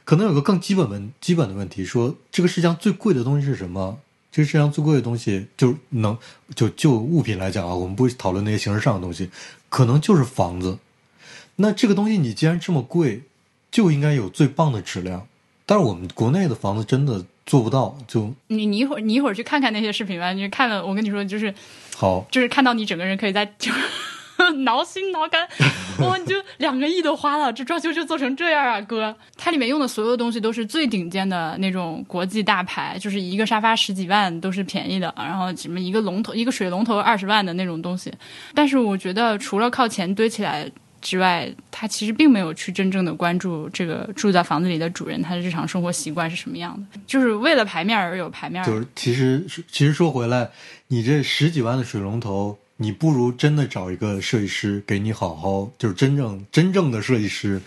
[0.06, 4.00] 可能有个更基本问基本的问题：说这个世界上最贵的东西是什么？
[4.32, 6.18] 这个世界上最贵的东西，就能
[6.56, 9.30] 就就物品来讲啊，我们不讨论那些形式上的东西，
[9.68, 10.78] 可能就是房子。
[11.58, 13.24] 那这个东西你既然这么贵，
[13.70, 15.28] 就应该有最棒的质量。
[15.66, 17.26] 但是我们国内的房子真的。
[17.46, 21.54] 做不到，就你你一会儿你一会儿去看看那些视频吧，你看了我跟你说就是，
[21.96, 23.72] 好，就是看到你整个人可以在就
[24.64, 25.48] 挠心挠肝，
[26.00, 29.16] 哇，你就两个亿都花了，这装修就做成这样啊，哥！
[29.38, 38.12] 它里面用的所有东西都是最顶尖的那种国际大牌，就是一个沙发十几万都是便宜的，然后什么一个龙头一个水龙头二十万的那种东西，
[38.54, 40.70] 但是我觉得除了靠钱堆起来。
[41.04, 48.64] 之外，他其实并没有去真正的关注这个住在房子里的主人他的日常生活习惯是什么样的，就是为了排面而有排面。
[48.64, 50.50] 就是其实其实说回来，
[50.88, 57.62] 你这十几万的水龙头，你不如真的找一个设计师给你好好，就是真正真正的设计师，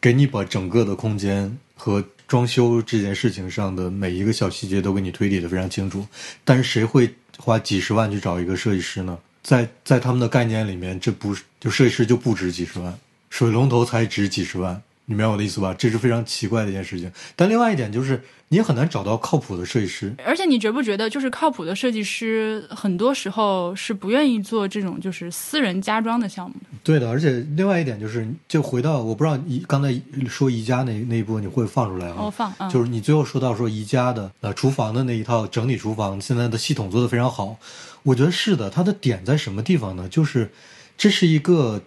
[0.00, 6.06] 给你把整个的空间和装修这件事情上的每一个小细节都给你推理的非常清楚。
[6.44, 9.18] 但是谁会花几十万去找一个设计师呢？
[9.42, 12.96] 在在他们的概念里面，这不是就设计师就不值几十万，
[13.28, 15.74] 水龙头才值几十万，你明白我的意思吧？
[15.74, 17.10] 这是非常奇怪的一件事情。
[17.34, 20.14] 但另外一点就是，你也很难找到靠谱的设计师。
[20.24, 26.66] 而且你觉不觉得，就是靠谱的设计师，很多时候是不愿意做这种就是私人家装的项目的。
[26.82, 29.94] 对的，而且另外一点就是，就回到我不知道宜刚才
[30.28, 32.16] 说宜家那那一部分你会放出来吗？
[32.24, 37.56] 我放，就是你最后说到说宜家的呃厨房的那一套整体厨房，现在的系统做得非常好。
[38.02, 40.08] 我觉得是的，它的点在什么地方呢？
[40.08, 40.50] 就是
[40.96, 41.82] 这是一个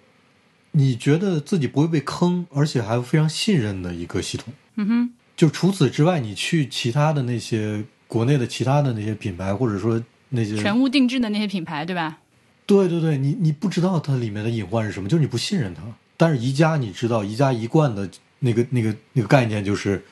[0.71, 4.54] 你觉得自己不会被坑，而且还非常信任的一个系统。
[4.76, 5.10] 嗯哼。
[5.36, 12.19] 就除此之外，你去其他的那些国内的其他的那些品牌，或者说那些全屋定制的那些品牌，对吧？
[12.65, 15.82] 对对对，你你不知道它里面的隐患是什么，就是你不信任它。
[16.15, 18.08] 但是宜家你知道，宜家一贯的
[18.39, 20.04] 那个那个那个概念就是。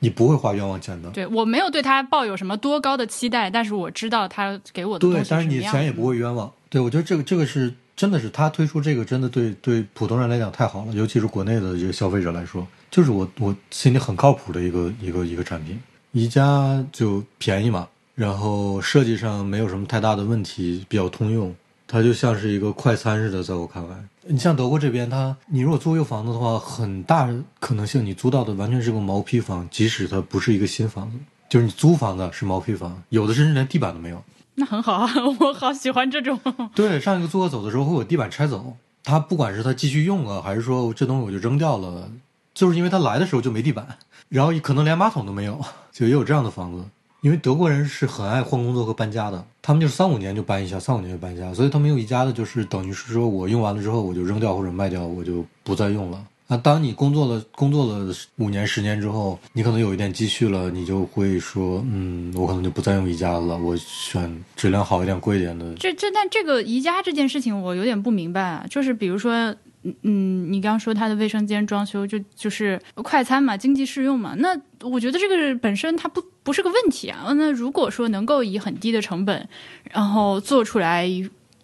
[0.00, 1.08] 你不会花冤枉钱的。
[1.10, 6.52] 对我没有对他抱有什么多高的期待，但是我知道他给我的东西对，但是你钱也不会冤枉。
[6.68, 15.80] 对，我觉得这个这个是真的是他推出这个真的对对普通人来讲太好了，尤其是国内的这个消费者来说，就是我我心里很靠谱的一个一个一个产品。
[16.12, 21.54] 宜家就便宜嘛，然后设计上没有什么太大的问题，比较通用。
[21.92, 23.96] 它就像是一个快餐似的，在我看来，
[24.28, 31.16] 你像德国这边，它你如果租一个房子的话，很大可能性你租到的完全是个毛坯房，即使它不是一个新房子，
[31.48, 34.22] 就是你租房子是毛坯房，有的甚至连地板都没有。
[34.54, 36.38] 那很好啊，我好喜欢这种。
[36.76, 42.08] 对，上一个租客走的时候会把地板拆走，他不管是他继续用啊，还是说这东西我就扔掉了，
[42.54, 43.98] 就是因为他来的时候就没地板，
[44.28, 46.84] 然后可能连马桶都没有，就也有这样的房子。
[47.22, 56.24] 因为德国人是很爱换工作和搬家的，他们就是三五年就搬一下，三五年就搬家，所以他们用宜家的，就是等于是说我用完了之后我就扔掉或者卖掉，我就不再用了。
[56.46, 65.74] 那当你工作了工作了五年十年之后，你可能有一点积蓄了，你就会说，嗯，我可能就不再用宜家了，我选质量好一点、贵一点的。
[65.74, 69.54] 这这，但这个宜家这件事情我有点不明白啊，就是比如说。
[69.82, 77.32] 嗯嗯，你刚刚说他的卫生间装修就就是快餐嘛，经济适用嘛，那我觉得这个本身它不不是个问题啊。
[77.36, 79.48] 那如果说能够以很低的成本，
[79.84, 81.04] 然后做出来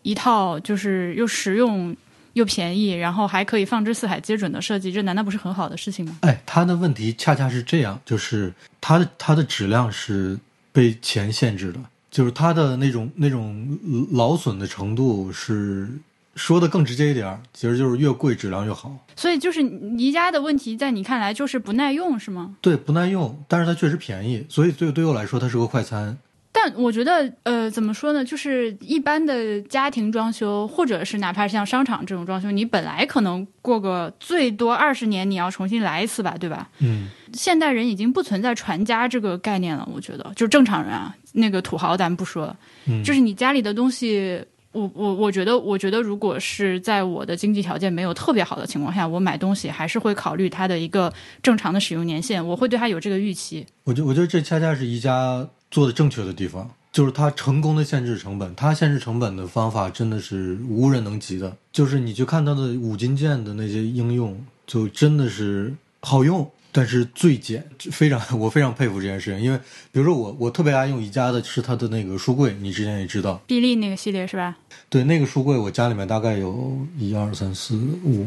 [0.02, 1.96] 一套就是又实用
[2.34, 6.18] 又便宜，然后还可以放之四海皆准的设计，这难道不是很好的事情吗？
[6.22, 10.38] 哎，它的问题恰恰是这样，就是它的它的质量是
[10.72, 13.78] 被钱限制的，就是它的那种那种
[14.12, 15.88] 劳损的程度是。
[16.36, 18.96] 说的更直接一点，其实就是越贵质量越好。
[19.16, 19.60] 所以就是
[19.98, 22.54] 宜家的问题，在你看来就是不耐用是吗？
[22.60, 26.16] 对，不耐用，但是它确实便宜，所以对对我来说它是个快餐。
[26.52, 28.24] 但但我觉得，呃，怎么说呢？
[28.24, 36.68] 就是一般的家庭装修，或者是哪怕像商场这种装修，你本来可能过个最多二十年，你要重新来一次吧，对吧？
[36.78, 42.56] 嗯，现代人已经不存在传家这个概念了，我觉得，就是正常人啊，那个土豪咱不说，
[42.86, 44.42] 嗯就是你家里的东西。
[44.76, 51.10] 我我我觉得，我觉得，如果是在我的经济条件没有特别好的情况下，我买东西还是会考虑它的一个
[51.42, 53.64] 正常的使用年限，我会对它有这个预期。
[53.84, 61.56] 我觉我觉得这恰恰是宜家做的正确的地方，就是它成功的限制成本，它限制成本的方法真的是无人能及的。
[61.72, 69.40] 就是你去看它的五金件的那些应用，就真的是好用，但是最简，非常 我非常佩服这件事情。
[69.40, 69.56] 因为
[69.90, 74.54] 比如说我我特别爱用宜家的是它的那个书柜，你之前也知道，碧丽那个系列是吧？
[74.90, 78.26] 对那个书柜，我家里面大概有一二三四五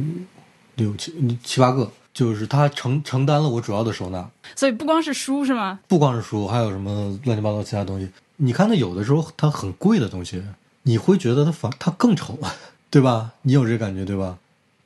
[0.77, 4.27] 六七七八个，就是它承承担了我主要的收纳。
[4.55, 5.79] 所以不光是书是吗？
[5.87, 8.09] 不光是书，还有什么乱七八糟其他东西。
[8.37, 10.41] 你看它有的时候它很贵的东西，
[10.81, 12.39] 你会觉得它反它更丑，
[12.89, 13.33] 对吧？
[13.43, 14.39] 你有这感觉对吧？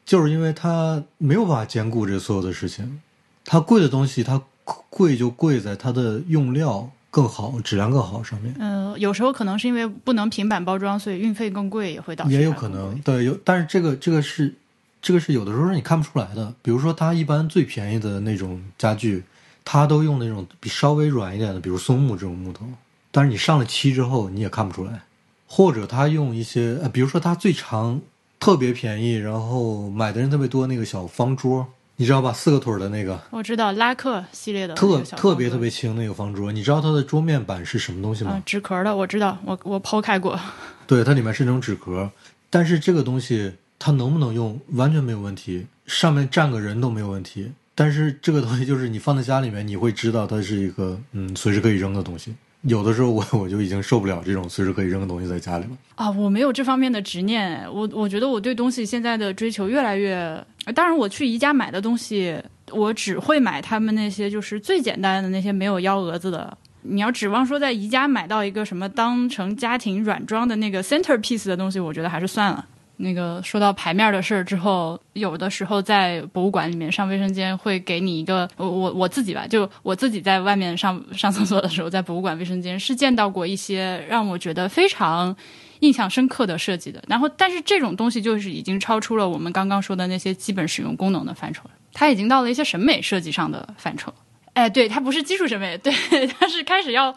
[0.06, 3.00] 就是因为它没有办法兼顾这所有的事情，
[3.46, 4.42] 它贵的东西它
[4.90, 8.56] 贵就贵在它的用料更好、质量更好上面。
[8.60, 12.98] 嗯、有时候可能是因为不能平板包装，所以运费更贵，也会导致也有可能。
[13.02, 14.54] 对有，但是这个这个是
[15.02, 16.54] 这个是有的时候是你看不出来的。
[16.62, 19.24] 比如说，它一般最便宜的那种家具，
[19.66, 22.66] 它都用那种比稍微软一点的，比如松木这种木头。
[23.12, 25.02] 但是你上了漆之后，你也看不出来。
[25.46, 28.02] 或者他用一些呃，比如说它最长
[28.40, 31.68] 特别便宜，然后买的人特别多那个小方桌，
[32.04, 32.34] 你知道吧？
[32.34, 38.32] 四个腿的那个，我知道拉克系列的特特别特别轻那个方桌，你知道它的桌面板是什么东西吗？
[38.32, 40.38] 啊、纸壳的，我知道，我我剖开过。
[40.86, 42.12] 对，它里面是那种纸壳，
[42.50, 47.50] 但是这个东西它能不能用完全没有问题，上面站个人都没有问题。
[47.74, 52.36] 但是这个东西就是你放在家里面，你会知道它是一个嗯随时可以扔的东西。
[52.64, 55.72] 有的时候我 我就已经受不了这种随时可以扔的东西在家里了。
[55.96, 57.66] 啊，我没有这方面的执念。
[57.72, 60.44] 我我觉得我对东西现在的追求越来越……
[60.74, 62.42] 当然，我去宜家买的东西，
[62.72, 66.58] 我只会买他们那些就是最简单的那些没有幺蛾子的。
[66.84, 72.66] 你要指望说在宜家买到一个什么当成家庭软装的那个 centerpiece 的东西，我觉得还是算了。
[72.98, 85.36] 那个说到牌面的事儿之后，有的时候在博物馆里面上卫生间会给你一个，我我我自己吧，就我自己在外面上上厕所的时候，在博物馆卫生间是见到过一些让我觉得非常
[85.80, 87.04] 印象深刻的设计的。
[87.08, 94.14] 然后，但是这种东西就是已经超出了我们刚刚说的那些基本使用功能的范畴，它已经到了一些审美设计上的范畴。
[94.54, 95.92] 哎，对，它不是基础审美，对，
[96.40, 97.14] 它是开始要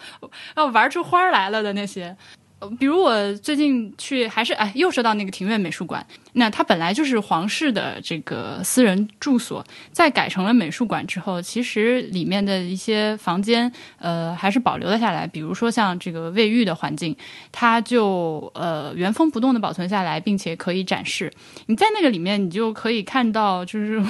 [0.56, 2.16] 要玩出花儿来了的那些。
[2.78, 6.04] 比如我最近去，还是哎，又说到那个庭院美术馆。
[6.32, 15.26] 那它本来就是皇室的这个私人住所，在改成了美术馆之后，其实里面的一些房间，呃，还是保留了下来。
[15.26, 17.14] 比如说像这个卫浴的环境，
[17.52, 21.32] 它就呃原封不动的保存下来，并且可以展示。
[21.66, 24.02] 你在那个里面，你就可以看到，就是。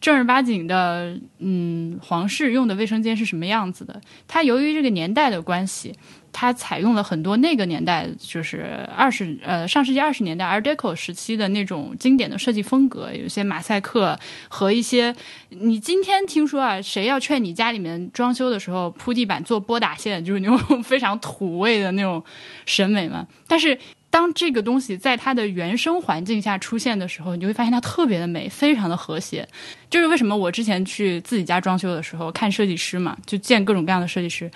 [0.00, 4.00] 正儿八经的，嗯，皇室用的卫生间是什么样子的？
[4.26, 5.94] 它由于这个年代的关系，
[6.32, 15.14] 它采用了很多那个年代，就是二十呃上世纪二十年代 Art Deco 时期的那种经典的设计风格，有些马赛克和一些
[15.50, 22.24] 你今天听说啊，谁要劝你家里面装修的时候铺地板做波打线，就是那种 非常土味的那种
[22.64, 23.26] 审美嘛？
[23.46, 23.78] 但是。
[24.10, 29.48] 当这个东西在它的原生环境下出现的时候，你就会发现它特别的美，非常的和谐。
[29.88, 34.50] 就是为什么我之前去自己家装修的时候看设计师嘛，就见各种各样的设计师。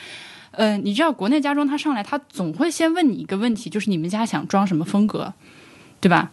[0.51, 5.33] 呃，你知道国内家装他上来，他总会先问你一个问题，就是你们家想装什么风格，
[6.01, 6.31] 对吧？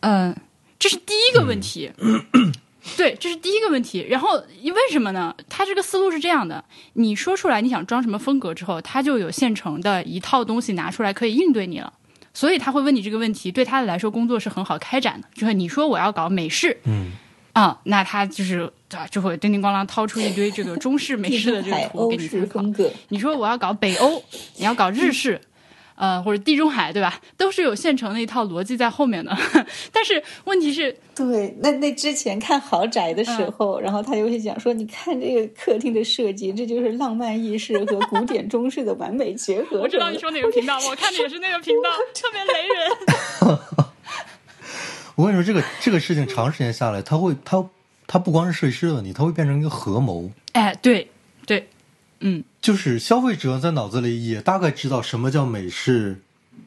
[0.00, 0.36] 嗯、
[0.78, 1.90] 这是第一个问题。
[2.96, 4.04] 对，这是第一个问题。
[4.08, 4.30] 然后
[4.64, 5.34] 为什么呢？
[5.48, 11.92] 他这个思路是这样的：你说出来你想装什么风格之后，他就有现成的一套东西拿出来可以应对你了。
[12.34, 15.28] 所以他会问你这个问题，对他来说工作是很好开展的。
[15.34, 17.12] 就是你说我要搞美式，嗯，
[17.52, 22.62] 啊，那他就是啊，就会叮叮咣啷掏出一堆这个中式美式的这个图给你参考。
[23.08, 24.22] 你说我要搞北欧，
[24.56, 25.40] 你要搞日式，
[26.02, 27.20] 呃，或者地中海，对吧？
[27.36, 29.30] 都是有现成的一套逻辑在后面的。
[29.92, 39.80] 但是问题是，对，那那之前看豪宅的时嗯候，然后他就会讲说，你看这个客厅的设计，这就是浪漫意式和古典中式的完美结合。
[39.80, 43.58] 我知道你说哪个频道， 我看的也是那个频道，特别雷人。
[45.14, 47.64] 我跟你说，这个这个事情长时间下来，它会它
[48.08, 50.28] 它不光是设计师的问题，它会变成一个合谋。
[50.54, 51.08] 哎，对
[51.46, 51.68] 对，
[52.22, 56.22] 嗯，就是消费者在脑子里也大概知道什么叫美式，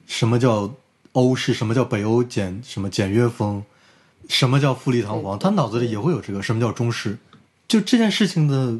[0.06, 0.76] 什么叫
[1.14, 3.64] 欧式，什么叫北欧简什么简约风，
[4.28, 7.18] 什么叫富丽堂皇，他脑子里也会有这个什么叫中式。
[7.68, 8.78] 就这件事情的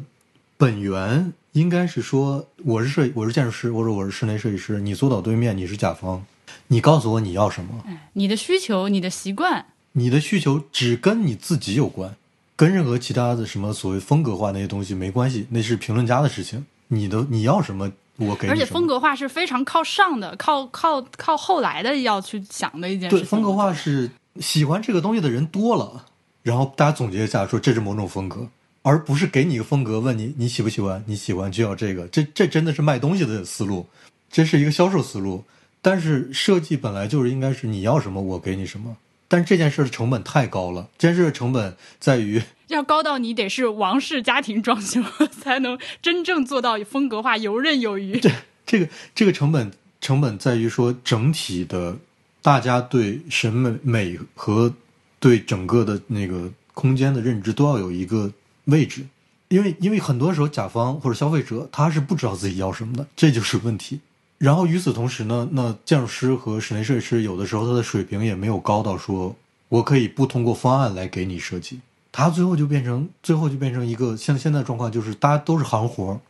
[0.56, 6.24] 本源应该是说我是设我是建筑师，或者我是室内设计师，你坐到对面，你是甲方，
[6.68, 12.14] 你告诉我你要什么，你的需求、你的习惯，你的需求只跟你自己有关，
[12.56, 16.64] 跟任何其他的什么所谓风格化那些东西没关系，那是评论家的事情。
[16.88, 18.52] 你的你要什么，我给你。
[18.52, 26.06] 而且风格化是非常靠上的，靠靠靠后来的要去想的一件事对，风格化是喜欢这个东西的人多了，
[26.42, 28.48] 然后大家总结一下说这是某种风格，
[28.82, 33.86] 而不是给你一个风格问你你喜不喜欢，你喜欢就要这个，这这真的是卖东西的思路，
[34.30, 35.44] 这是一个销售思路。
[35.82, 38.96] 但是设计本来就是应该是你要什么我给你什么，
[39.28, 42.42] 但是这件事的成本太高了，这件事的成本在于。
[42.68, 45.00] 要高到你得是王室家庭装修
[45.30, 48.18] 才能真正做到风格化游刃有余。
[48.18, 48.28] 这
[48.66, 49.70] 这个这个成本
[50.00, 51.96] 成本在于说整体的
[52.42, 54.74] 大家对审美美和
[55.20, 58.32] 对整个的那个空间的认知都要有一个
[58.64, 59.06] 位置，
[59.46, 64.00] 因为因为很多时候甲方或者消费者他是不知道自己要什么的，这就是问题。
[64.38, 69.34] 然后与此同时呢，那建筑师和室内设计师有的时候他的水平也没有高到说
[69.68, 71.80] 我可以不通过方案来给你设计。
[72.12, 76.20] 他最后就变成，最后就变成一个像现在状况，就是大家都是行活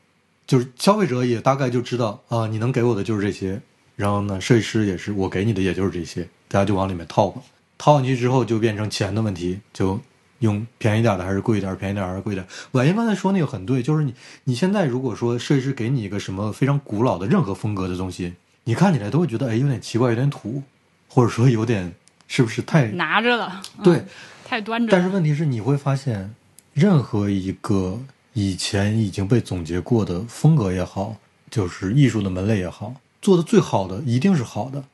[0.47, 3.61] 就是消费者也大概就知道啊，你能给我的就是这些，
[3.95, 7.41] 然后呢，设计师也是我给你的也就是这些，大家就往里面套吧。
[7.79, 10.01] 套进去之后就变成钱的问题，就
[10.41, 12.47] 用便宜点的还是贵一点，便宜点还是贵点。
[12.73, 14.15] 婉莹刚才说那个很对，就是你
[14.45, 18.35] 你现在如果说设计师给你一个什么非常古老的任何风格的东西，
[18.65, 20.63] 你看起来都会觉得哎有点奇怪，有点土，
[21.09, 21.93] 或者说有点
[22.29, 23.63] 是不是太拿着了？
[23.83, 24.05] 对。
[24.49, 26.33] 太端着，但是问题是，你会发现，
[26.73, 27.99] 任何一个
[28.33, 31.17] 以前已经被总结过的风格也好，
[31.51, 34.85] 就是艺术的门类也好，做的最好的一定是好的。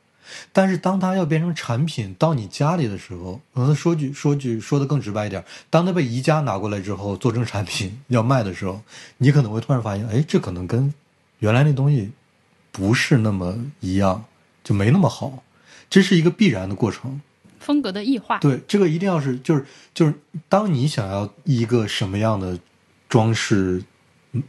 [0.51, 8.81] 但是当它要变成产品到你家里的时候，可能，说句说句说的更直白一点，当它被宜家拿过来之后做成产品要卖的时候，
[9.17, 10.93] 你可能会突然发现，哎，这可能跟
[11.39, 12.11] 原来那东西
[12.71, 14.25] 不是那么一样，
[14.63, 15.43] 就没那么好。
[15.89, 17.21] 这是一个必然的过程。
[17.59, 20.13] 风格的异化，对这个一定要是就是就是，
[20.49, 22.59] 当你想要一个什么样的
[23.07, 23.81] 装饰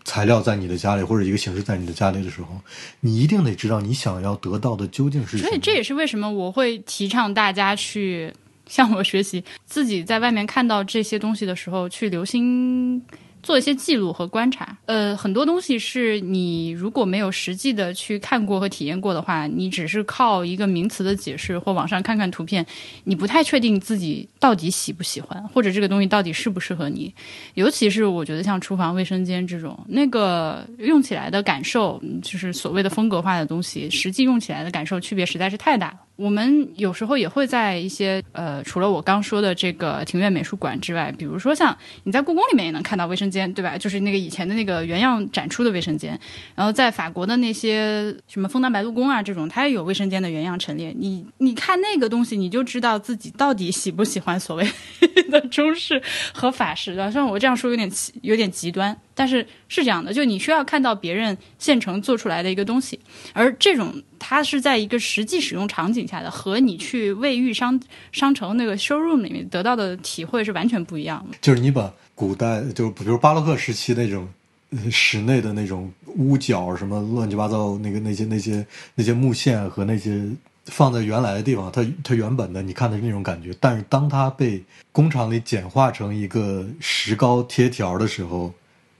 [0.04, 2.60] 材料在你的家里，或者一个形式在你的家里的时候，
[3.00, 5.48] 你一定得知道你想要得到的究竟是什么。
[5.48, 8.32] 所以这也是为什么我会提倡大家去
[8.66, 13.02] 向我学习，自己在外面看到这些东西的时候去留心。
[13.44, 22.64] 做一些记录和观察，呃，很多东西是你如果没有实际的去看过和体验过的话，你只是靠一个名词的解释或网上看看图片，
[23.04, 27.14] 你不太确定自己到底喜不喜欢，或者这个东西到底适不适合你。
[27.52, 36.00] 尤其是我觉得像厨房、卫生间这种，那个用起来的感受，就是所谓的风格化的东西，实际用起来的感受区别实在是太大了。
[36.16, 43.76] 我们有时候也会在一些呃，除了我刚说的这个庭院美术馆之外，比如说像你在故宫里面也能看到卫生间，对吧？
[43.76, 46.18] 就是那个以前的那个原样展出的卫生间。
[46.54, 50.94] 然后在法国的那些什么枫丹白露宫啊这种，它也有卫生间的原样陈列。
[50.96, 54.64] 你你看那个东西，你就知道自己到底喜不喜欢所谓
[55.30, 56.00] 的中式
[56.32, 57.10] 和法式的。
[57.10, 62.98] 像我这样说有点奇有点极端，但是是这样的，就你需要看到别人现成做出来的一个东西，
[63.32, 64.02] 而这种。
[64.26, 67.78] 它是在一个实际使用场景下的，和你去卫浴商
[68.10, 71.36] 商城那个 showroom 里面得到的体会是完全不一样的。
[71.42, 74.26] 就是你把古代，就比如巴洛克时期那种
[74.90, 80.26] 室内的那种屋角什么乱七八糟那个那些那些那些木线和那些
[80.64, 83.54] 放在原来的地方，它它原本的你看的是那种感觉。
[83.60, 88.54] 但是当它被工厂里简化成一个石膏贴条的时候，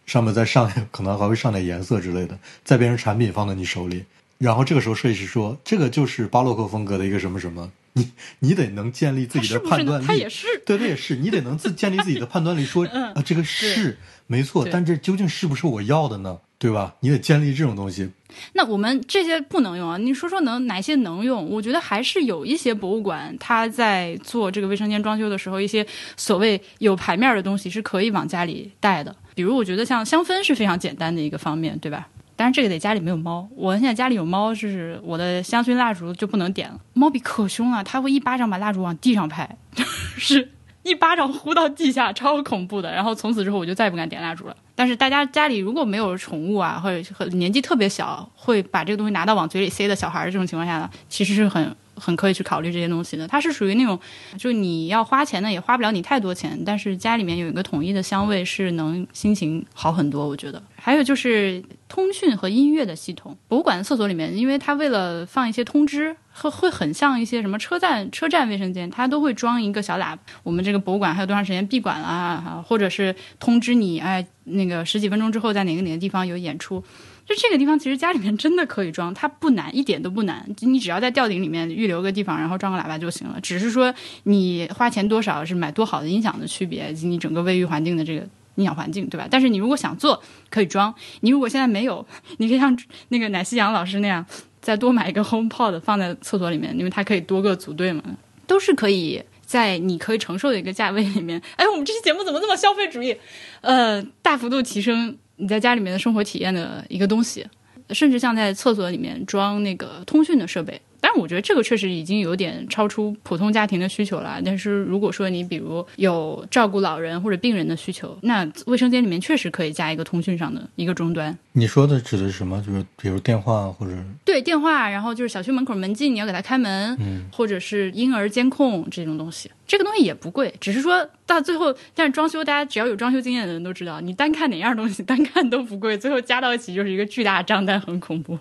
[0.07, 4.05] 上面再上可能还会上点颜色之类的，再变成产品放在你手里。
[4.39, 12.85] 然后这个时候，设计师说：“这个就是巴洛克风格的一个什么什么， 你你得能建立自己的判断力。”他也是， 对，他也是，你得能自建立自己的判断力，说
[13.15, 13.97] 啊，这个是
[14.27, 16.39] 没错，但这究竟是不是我要的呢？
[16.65, 16.95] 对吧？
[17.01, 18.09] 你得建立这种东西。
[18.55, 19.99] 那我们这些不能用啊？
[19.99, 21.47] 你说说能哪些能用？
[21.51, 25.87] 我觉得还是有一些博物馆，它在做这个卫生间装修的时候，一些
[26.17, 29.15] 所谓有牌面的东西是可以往家里带的。
[29.35, 32.09] 比如，我觉得像香氛是非常简单的一个方面，对吧？
[32.35, 36.81] 但是这个得家里没有猫，我现在家里有猫，就是我的香薰蜡烛就不能点了。
[36.95, 39.59] 猫比可凶了，它会一巴掌把蜡烛往地上拍，
[40.17, 40.51] 是
[40.85, 42.93] 一巴掌呼到地下，超恐怖的。
[42.93, 44.57] 然后从此之后我就再也不敢点蜡烛了。
[44.77, 53.27] 但是大家家里如果没有宠物啊，或者年纪特别小，会把这个东西拿到往嘴里塞的小孩儿这种情况下呢，其实是很很可以去考虑这些东西的。
[53.27, 53.99] 它是属于那种，
[54.37, 60.27] 就你要花钱呢，也花不了你太多钱，但是家里面有一个统一的香味，是能心情好很多。
[60.27, 60.63] 我觉得。
[60.77, 70.19] 还有就是通讯和音乐的系统，博物馆的厕所里面，因为它为了放一些通知，会会很像一些什么车站车站卫生间，它都会装一个小喇叭。
[70.43, 76.83] 我们这个博物馆还有多长时间闭馆了，或者是通知你，哎，那个十几分钟之后在哪个哪个地方有演出。
[77.27, 80.47] 就这个地方，其实家里面真的可以装，它不难，一点都不难。
[80.61, 83.41] 你只要在吊顶里面预留个地方，然后装个喇叭就行了。
[83.41, 89.27] 只是说你花钱多少是买多好的音响的区别，以及你整个卫浴环境的这个音响环境，对吧？
[89.31, 90.95] 但是你如果想做，可以装。
[91.21, 92.07] 你如果现在没有，
[92.37, 92.79] 你可以像
[93.09, 94.27] 那个奶昔杨老师那样，
[94.65, 98.03] 再多买一个 HomePod 放在厕所里面，因为它可以多个组队嘛，
[98.47, 101.41] 都是可以在你可以承受的一个价位里面。
[101.57, 103.15] 哎，我们这期节目怎么这么消费主义？
[103.61, 105.17] 呃，大幅度提升。
[105.37, 107.45] 你在家里面的生活体验的一个东西，
[107.91, 110.81] 甚至像在厕所里面装那个通讯的设备。
[111.05, 114.41] 但是我觉得这个确实已经有点超出普通家庭的需求了。
[114.43, 121.37] 但是如果说你比如有照顾老人或者病人的需求，那卫生间里面确实可以加一个通讯上的一个终端。
[121.53, 122.59] 你说的指的是什么？
[122.67, 123.93] 就是比如电话或者
[124.25, 129.51] 对电话，然后就是小区门口门禁你要给他开门，嗯，或者是婴儿监控这种东西。
[129.67, 138.39] 这个东西也不贵，只是说到最后，但是装修大家只要有装修经验的人都知道，你单看哪样东西单看都不贵，最后加到一起就是一个巨大的账单，很恐怖。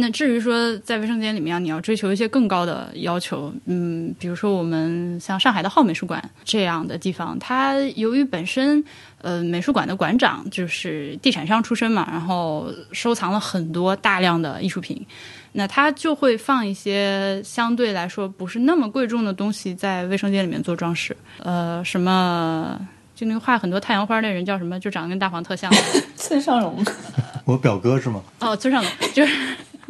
[0.00, 8.82] 那至于说在卫生间里面，你要追求一些更高的要求，嗯，比如说我们像上海的浩美术馆这样的地方，它由于本身
[9.20, 15.06] 呃美术馆的馆长就是地产商出身嘛，然后收藏了很多大量的艺术品，
[15.52, 22.78] 那他就会放一些相对来说不是那么贵重的东西在卫生间里面做装饰，呃，什么
[23.14, 25.70] 就那个画很多太阳花那人叫什么，就长得跟大黄特像，
[26.16, 26.82] 村上隆，
[27.44, 28.22] 我表哥是吗？
[28.40, 29.32] 哦，村上隆就是。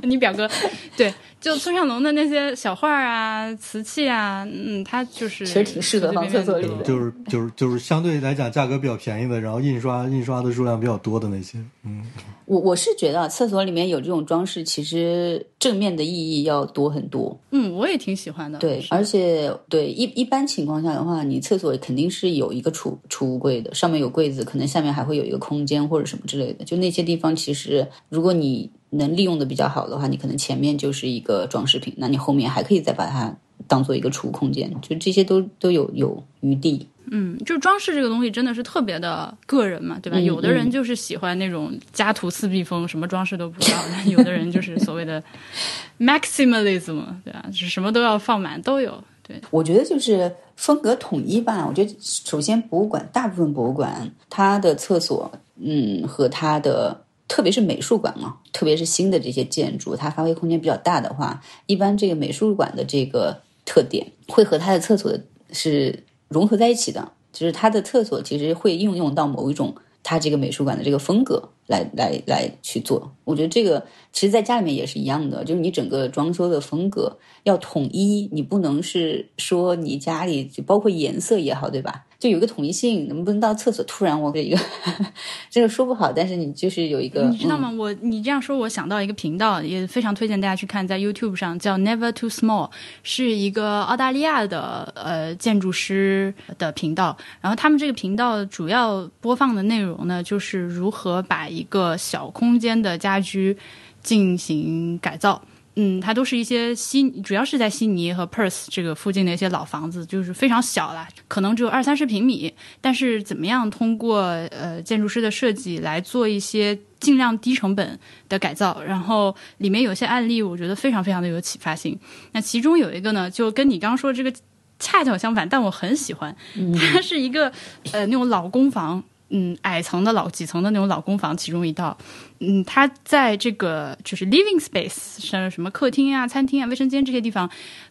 [0.02, 0.48] 你表哥，
[0.96, 12.02] 对，就村上隆的那些小画啊、瓷器啊，嗯，他就是其实挺适合放厕所里的，就是就是就是相对来讲价格比较便宜的，然后印刷印刷的数量比较多的那些，嗯。
[12.46, 17.38] 我我是觉得厕所里面有这种装饰，其实正面的意义要多很多。
[17.52, 18.58] 嗯，我也挺喜欢的。
[18.58, 26.64] 对，而且对一一般情况下的话，你厕所肯定是有一个储储物柜的，上面有柜子，可能下面还会有一个空间或者什么之类的。
[26.64, 33.34] 就那些地方，其实如果你能利用的比较好的话，你可能前面就是一个装饰品，那你后面还可以再把它
[33.66, 34.70] 当做一个储物空间。
[34.80, 36.86] 就这些都都有有余地。
[37.12, 40.18] 嗯，就装饰这个东西真的是特别的个人嘛，对吧？
[40.20, 45.20] 有的人就是喜欢那种家徒四壁风，什么装饰都不要；有的人就是所谓的
[45.98, 47.44] maximalism，对吧？
[47.50, 49.02] 就是什么都要放满，都有。
[49.26, 51.66] 对，我觉得就是风格统一吧。
[51.66, 65.16] 我觉得首先博物馆，大部分博物馆它的厕所，嗯，和它的特别是美术馆嘛，特别是新的这些建筑，它发挥空间比较大的话，一般这个美术馆的这个特点会和它的厕所
[65.50, 66.04] 是。
[66.30, 69.74] 融合在一起的，就是它的厕所其实会应用到某一种
[70.04, 73.10] 它这个美术馆的这个风格来来来去做。
[73.24, 82.06] 我觉得这个其实在家里面也是一样的，就是你整个装修的风格要统一，你不能是说你家里就包括颜色也好，对吧？
[82.18, 84.58] 就有一个统一性，能不能到厕所突然我给一个，
[85.48, 87.72] 这个说不好，但是你就是有一个，你知道吗？
[87.78, 92.70] 我你这样说，我想到一个频道，也非常推荐大家去看，在 YouTube 上叫 Never Too Small，
[93.02, 97.16] 是一个澳大利亚的呃建筑师的频道。
[97.40, 103.56] 然后他们这个频道主要播放的内容呢，就是如何把一个小空间的家居
[104.02, 105.42] 进行改造。
[105.76, 112.52] 嗯，它都是一些悉，主要是在悉尼和 Perth 这个附近的一些老房子，就是非常小啦，可能只有二三十平米。
[112.80, 117.98] 但是怎么样通过呃建筑师的设计来做一些尽量低成本
[118.28, 121.96] 的改造，然后里面有些案例，我觉得非常非常的有启发性。
[122.32, 124.32] 那其中有一个呢，就跟你刚刚说这个
[124.80, 126.36] 恰巧相反，但我很喜欢，
[126.76, 127.50] 它是一个
[127.92, 129.02] 呃那种老公房。
[129.30, 131.96] 嗯，矮层的老几层的那种老公房，其中一道，
[132.40, 137.48] 嗯，它在这个就是 living space，像什么客厅啊、餐厅啊、卫生间这些地方，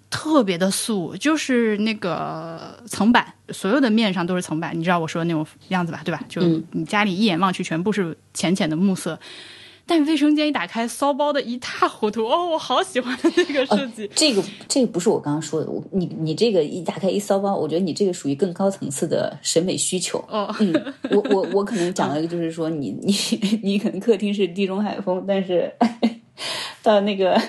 [0.10, 6.22] 特别的素，就是那个层板，所有的面上都是层板，你知道我说的那种样子吧，对吧？
[6.28, 9.20] 就你家里一眼望去全部是浅浅的木色。
[9.90, 12.48] 但卫生间一打开，骚包的一塌糊涂哦！
[12.50, 14.08] 我好喜欢那个设计。
[14.14, 20.24] 这个这个不是我刚刚说的，我你你这个一打开一骚包，我觉得你这个属于更高层次的审美需求。
[20.30, 23.12] 哦，嗯，我我我可能讲了一个，就是说你 你
[23.64, 25.74] 你可能客厅是地中海风，但是
[26.84, 27.42] 到那个。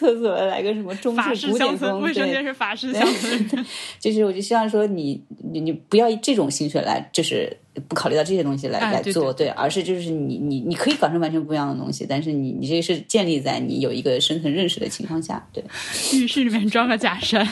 [0.00, 3.66] 厕所来个什么中式古典风，卫生对间是法式乡村。
[4.00, 5.22] 就是我就希望说你
[5.52, 7.54] 你你不要以这种心血来，就是
[7.86, 15.62] 不考虑到这些东西来、哎来做，对而是就是你你你可以搞成完全不一样的东西，但是你你这个是建立在你有一个深层认识的情况下，对，
[16.18, 17.46] 浴室里面装个假山。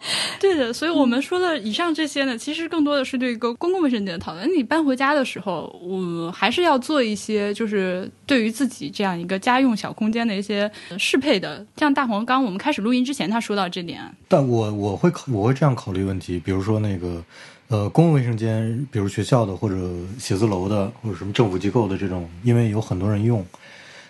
[0.38, 4.48] 对的，所以我们说的以上这些呢，其实更多的是对一个公共卫生间的讨论。
[4.56, 11.66] 你搬回家的时候，我还是要做一些，就是对于自己这样一个家用小空间的一些适配的。
[11.76, 17.22] 像大黄刚我们开始录音之前，他说到这点，但我我会考我会这样考虑问题，比如说那个
[17.66, 19.74] 呃公共卫生间，比如学校的或者
[20.16, 23.44] 写字楼的或者什么政府机构的这种，因为有很多人用，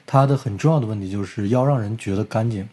[0.07, 2.68] 它的很重要的问题就是要让人觉得干净。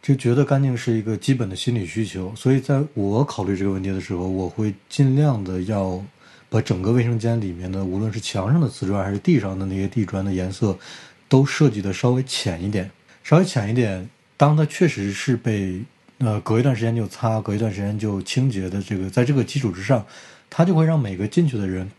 [0.00, 6.02] 就觉得干净是一个基本的心理需求，所以在我考虑这个问题的时候，我会尽量的要
[6.48, 10.78] 把整个卫生间里面的，无论是墙上的瓷砖还是地上的那些地砖的颜色，
[11.28, 12.90] 都设计的稍微浅一点，
[13.22, 14.08] 稍微浅一点。
[14.36, 15.82] 当它确实是被
[16.18, 20.06] 呃隔一段时间就擦，隔一段时间就清洁的这个，在这个基础之上，
[20.48, 21.90] 它就会让每个进去的人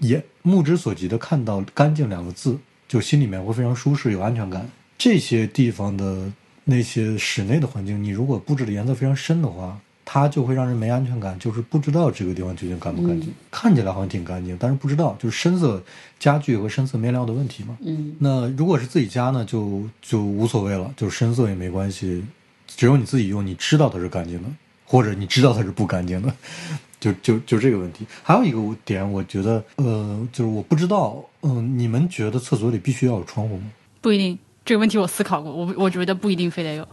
[0.00, 4.66] 也目之所及的看到“干净”两个字，就心里面会非常舒适，有安全感。
[4.96, 6.32] 这些地方的。
[6.64, 13.30] 那些室内的环境，你如果布置的颜色非常深的话，它就会让人没安全感，就是不知道这个地方究竟干不干净。
[13.30, 15.82] 嗯看起来好像挺干净，但是不知道，就是深色
[16.18, 17.76] 家具和深色面料的问题嘛。
[17.80, 22.24] 嗯那如果是自己家呢，就就无所谓了，就是深色也没关系，
[22.66, 24.48] 只有你自己用，你知道它是干净的，
[24.84, 26.34] 或者你知道它是不干净的，
[26.98, 28.04] 就就就这个问题。
[28.22, 33.70] 还有一个点，我觉得，呃，就是我不知道，嗯、你们觉得厕所里必须要有窗户吗？
[34.00, 34.38] 不一定。
[34.64, 36.86] 这个问题我思考过，我我觉得不一定非得有。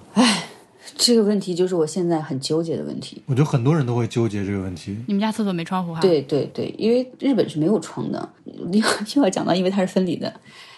[0.95, 3.21] 这个问题就是我现在很纠结的问题。
[3.27, 4.97] 我觉得很多人都会纠结这个问题。
[5.07, 8.81] 你们家厕所没窗户哈？，对对对，因为日本是没有窗的，又
[9.15, 10.33] 又要讲到，因为它是分离的，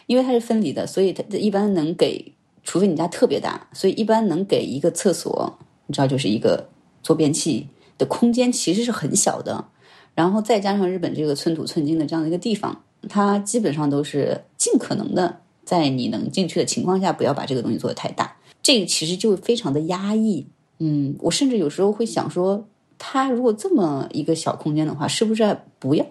[0.05, 2.33] 因为它是分离的，所以它一般能给，
[2.63, 6.69] 除非你家特别大，所以一般能给一个厕所，你知道，就是一个
[7.01, 7.67] 坐便器
[7.97, 9.65] 的空间其实是很小的，
[10.13, 15.39] 然后再加上日本这个寸土寸金的这样的一个地方，它基本上都是尽可能的
[15.71, 20.45] 在你能进去的情况下，不要把这个东西做得太大，这个其实就非常的压抑。
[20.79, 22.67] 嗯，我甚至有时候会想说，
[22.97, 26.05] 它如果这么一个小空间的话，是不是不要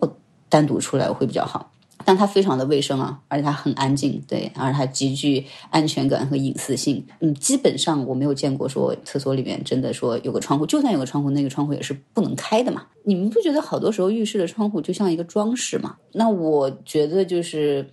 [0.49, 1.71] 单独出来会比较好？
[2.07, 7.05] 但它非常的卫生啊，而且它很安静，对，而且它极具安全感和隐私性。
[7.21, 12.87] 嗯，基本上我没有见过说厕所里面真的说有个窗户，就算有个窗户，那个窗户也是不能开的嘛。
[13.05, 15.97] 你们不觉得好多时候浴室的窗户就像一个装饰嘛？
[16.13, 17.87] 那我觉得就是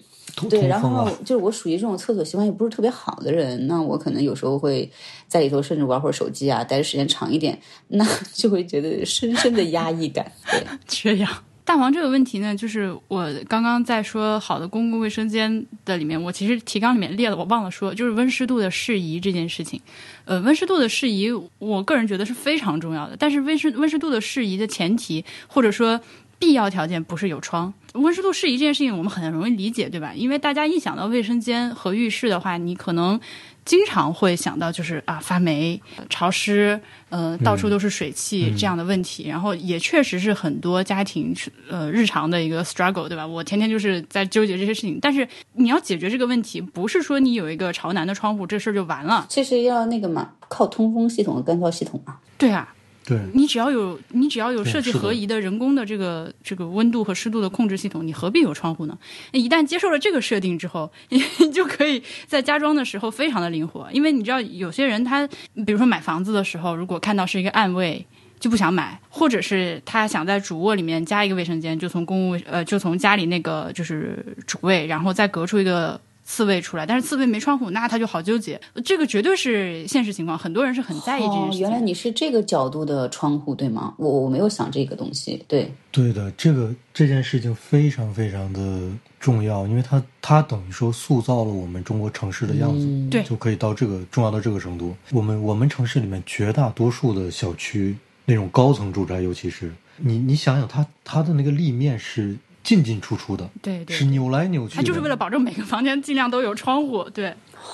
[0.50, 4.90] 对，然后就是我属于这种厕所习惯也不是特别好的人，那我可能有时候会
[5.28, 10.32] 在里头甚至玩会儿手机啊，待的时间长一点，那 就会觉得深深的压抑感。
[10.52, 11.30] 对，缺氧。
[11.66, 19.82] 大王这个问题呢，就是我刚刚在说好的公共卫生间的里面，我其实提纲里面列了，我忘了说，就是温湿度的适宜这件事情。
[20.24, 21.30] 呃，温湿度的适宜，
[21.60, 23.18] 我个人觉得是非常重要的。
[23.20, 26.00] 但是温湿温湿度的适宜的前提，或者说
[26.40, 27.74] 必要条件，不是有窗。
[27.94, 30.14] 温湿度适宜这件事情，我们很容易理解，对吧？
[30.16, 33.20] 因为大家一想到卫生间和浴室的话，你可能
[33.66, 36.80] 经常会想到就是啊发霉、潮湿，
[37.10, 39.28] 呃，到处都是水汽这样的问题。
[39.28, 41.36] 然后也确实是很多家庭
[41.68, 43.26] 呃日常的一个 struggle，对吧？
[43.26, 45.00] 我天天就是在纠结这些事情。
[45.02, 49.26] 但是你要解决这个问题，不是说你有一个朝南的窗户，这事儿就完了。
[49.28, 52.18] 这是要那个嘛，靠通风系统和干燥系统嘛。
[52.38, 52.76] 对啊，
[53.08, 58.98] 对，你只要有你只要有设计合宜的人工的这个这个温度和湿度的控制系统，你何必有窗户呢？
[59.32, 61.20] 一旦接受了这个设定之后，你
[61.54, 65.26] 就可以在家装的时候非常的灵活，因为你知道有些人他
[65.66, 68.06] 比如说买房子的时候，如果看到是一个暗卫。
[68.40, 76.00] 就不想买，或者是他想在主卧里面加一个卫生间，就从公务呃就从家里那个就是主卫，然后再隔出一个
[76.30, 78.60] 次卫出来，但是次卫没窗户，那他就好纠结。
[78.84, 81.66] 这个绝对是现实情况，很多人是很在意这件事，情。
[81.66, 83.96] 哦原来你是这个角度的窗户对吗？
[83.98, 85.42] 我我没有想这个东西。
[85.48, 94.94] 对，对的，这个这件事情非常非常的重要，因为它它等于说塑造了我们中国城市的样子，嗯对就可以到这个重要到这个程度。
[95.12, 102.36] 我们我们城市里面绝大多数的小区，那种高层住宅，尤其是你你想想它，它的那个立面是
[102.68, 107.34] 进进出出的，对对是扭来扭去的，他就是为了保证每个房间尽量都有窗户，对，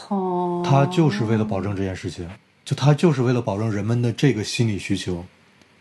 [0.10, 2.30] 哦，他就是为了保证这件事情，
[2.64, 5.26] 就他就是为了保证人们的这个心理需求，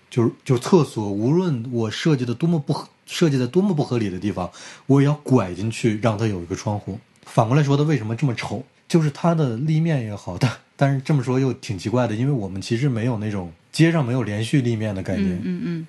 [0.08, 4.50] 就是就厕所，无论我设计的多么不合设计的多么不合理的地方，
[4.86, 6.98] 我也要拐进去，让它有一个窗户。
[7.26, 8.64] 反过来说，它为什么这么丑？
[8.88, 15.86] 就是它的立面也好，但但是这么说又挺奇怪的，因为我们其实没有那种街上没有连续立面的概念，嗯嗯嗯，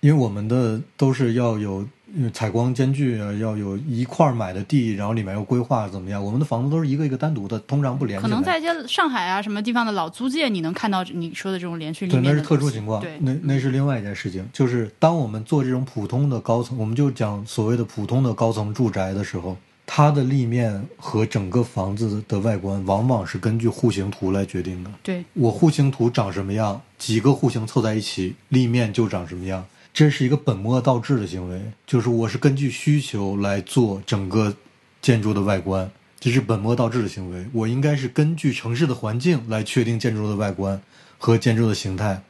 [0.00, 1.86] 因为我们的都是要有
[2.32, 6.24] 采光间距啊，要有一块买的地，然后里面要规划怎么样？
[6.24, 8.20] 我们的房子都是一个一个单独的，通常不连。
[8.20, 12.08] 可能在一些上海啊什么地方的老租界，你能看到你说的这种连续。
[12.08, 13.00] 对，那是特殊情况。
[13.00, 14.48] 对，那那是另外一件事情。
[14.52, 19.56] 就是当我们做这种普通的高层，我们就讲所谓的普通的高层住宅的时候，
[19.86, 24.90] 它的立面和整个房子的外观，往往是根据户型图来决定的。
[25.02, 29.64] 对，我户型图长什么样，几个户型凑在一起，立面就长什么样。
[29.92, 34.54] 这是一个本末倒置的行为，就是我是根据需求来做整个
[35.02, 37.44] 建筑的外观，这是本末倒置的行为。
[37.52, 40.80] 我应该是根据城市的环境来确定建筑的外观
[41.18, 42.22] 和建筑的形态，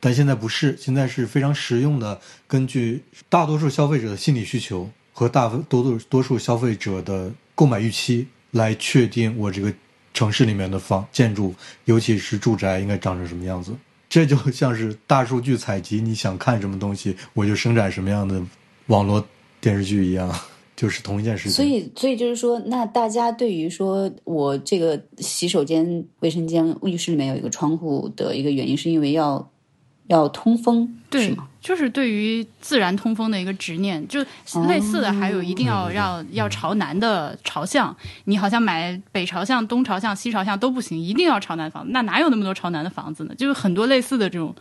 [0.00, 9.72] 但现在不是，现在是非常实用的，根据大多数消费者的心理需求和大多多多数消费者的购买预期来确定我这个
[10.12, 11.54] 城市里面的房建筑，
[11.86, 13.72] 尤其是住宅应该长成什么样子。
[14.14, 18.40] 这就像是大数据采集，你想看什么东西，我就生产什么样的
[18.86, 19.26] 网络
[19.60, 20.32] 电视剧一样，
[20.76, 21.52] 就是同一件事情。
[21.52, 29.50] 所以，所以就是说，那大家对于说我这个洗手间、卫生间、浴室里面有一个窗户的一个原因，是因为要
[30.06, 31.48] 要通风，对吗？
[31.64, 34.20] 就是对于自然通风的一个执念，就
[34.68, 43.34] 类似的还有一定要让要朝南的朝向，你好像买北朝向、东朝向、西朝向都不行，一定要朝南房子，那哪有那么多朝南的房子呢？
[43.34, 44.54] 就是很多类似的这种。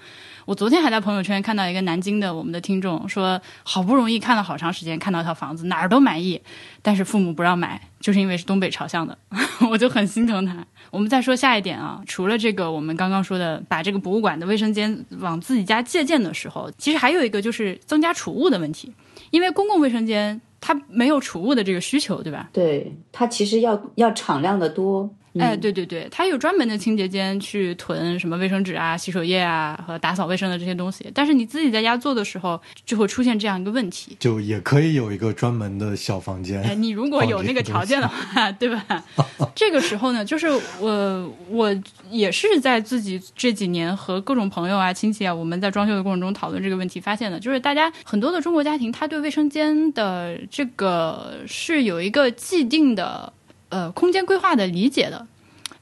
[0.45, 6.41] 我昨天还在朋友圈看到一个南京的我们的听众说，好不容易看了好长时间，看到一套房子哪儿都满意，
[6.81, 9.17] 但是父母不让买，就是因为是东北朝向的，
[9.71, 10.65] 我就很心疼他。
[10.91, 18.93] 我们再说下一点啊，除了这个，我们刚刚说的把这个博物馆的卫生间往自己家借鉴的时候，其实还有一个就是增加储物的问题，
[19.31, 22.49] 因为公共卫生间它没有储物的这个需求，对吧？
[22.53, 25.09] 对，它其实要要敞亮的多。
[25.39, 31.09] 哎，对对对，它有专门的清洁间去囤什么卫生纸啊、洗手液啊和打扫卫生的这些东西。
[31.13, 36.61] 但是你自己在家做的时候，就会出现这样一个问题，就也可以有一个专门的小房间。
[36.61, 39.03] 哎，你如果 有那个条件的话， 对吧？
[39.55, 40.47] 这个时候呢，就是
[40.79, 41.75] 我我
[42.11, 53.33] 也是在自己这几年和各种朋友啊、亲戚啊，我们在装修的过程中讨论这个问题，发现的就是大家很多的中国家庭，他对卫生间的这个是有一个既定的。
[53.73, 55.25] 呃，空间规划的理解的，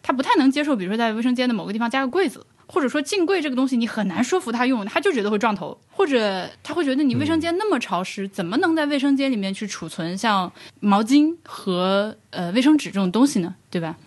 [0.02, 13.54] 他不太能接受，比如说在卫生间的某个地方加个柜子，或者说镜柜这个东西，你很难说服他用，他就觉得会撞头，或者他会觉得你卫生间那么潮湿，怎么能在卫生间里面去储存像毛巾和呃卫生纸这种东西呢？
[13.70, 13.98] 对吧？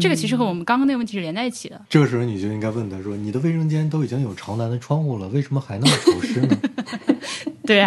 [0.00, 1.80] 这个其实和我们刚刚那个问题是连在一起的。
[1.88, 6.56] 这个时候你就应该问他说：“你的卫生间都已经有朝南的窗户了，为什么还那么潮湿呢？”
[7.64, 7.86] 对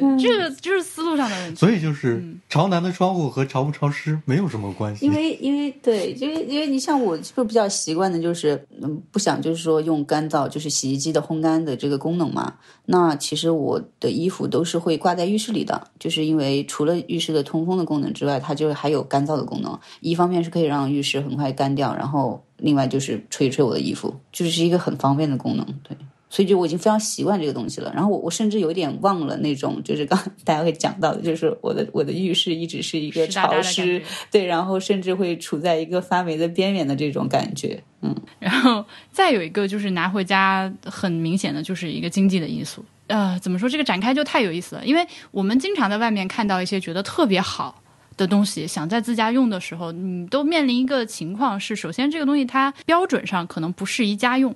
[0.00, 0.16] 呀。
[0.18, 5.04] 这个就是思路上的问题，所以就是朝南的窗户和潮不潮湿没有什么关系。
[5.04, 12.54] 因为因为对，因为因为你像我就比较习惯的就是嗯不想就是说用干燥就是洗衣机的烘干的这个功能嘛。
[12.84, 19.76] 那其实我的衣服都是会挂在浴室里的，就是因为除了浴室的通风的功能之外，它就还有干燥的功能。
[20.00, 25.66] 一方面是可以让浴室很快干掉，然后另外就是吹一吹我的衣服，就是一个很方便的功能。
[25.82, 25.96] 对。
[26.36, 47.80] 所以就我已经非常习惯这个东西了，然后我我甚至有点忘了那种，就是刚大家会讲到的，就是我的我的浴室一直是一个潮湿，对，然后甚至会处在一个发霉的边缘的这种感觉，嗯， 然后再有一个就是拿回家，很明显的就是一个经济的因素，呃，怎么说这个展开就太有意思了，因为我们经常在外面看到一些觉得特别好
[48.18, 54.54] 的东西，想在自家用的时候，你都面临一个情况是，首先这个东西它标准上可能不适宜家用。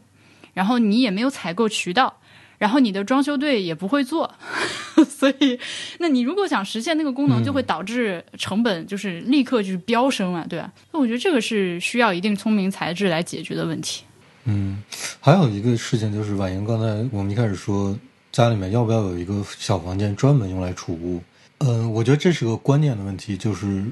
[0.60, 2.18] 然后你也没有采购渠道，
[2.58, 4.30] 然后你的装修队也不会做，
[5.08, 5.58] 所以，
[6.00, 10.70] 那你如果想实现那个功能，就会导致成本就是立刻就是飙升啊，对吧？
[10.92, 14.04] 那我觉得这个是需要一定聪明才智来解决的问题。
[14.44, 14.82] 嗯，
[15.18, 17.98] 还有一个事情就是婉莹刚才我们一开始说
[18.30, 21.22] 家里面要不要有一个小房间专门用来储物？
[21.60, 23.82] 嗯，我觉得这是个观念的问题，就是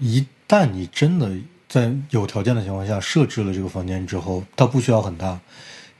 [0.00, 1.30] 一旦你真的
[1.68, 5.38] 在有条件的情况下设置了这个房间之后，它不需要很大。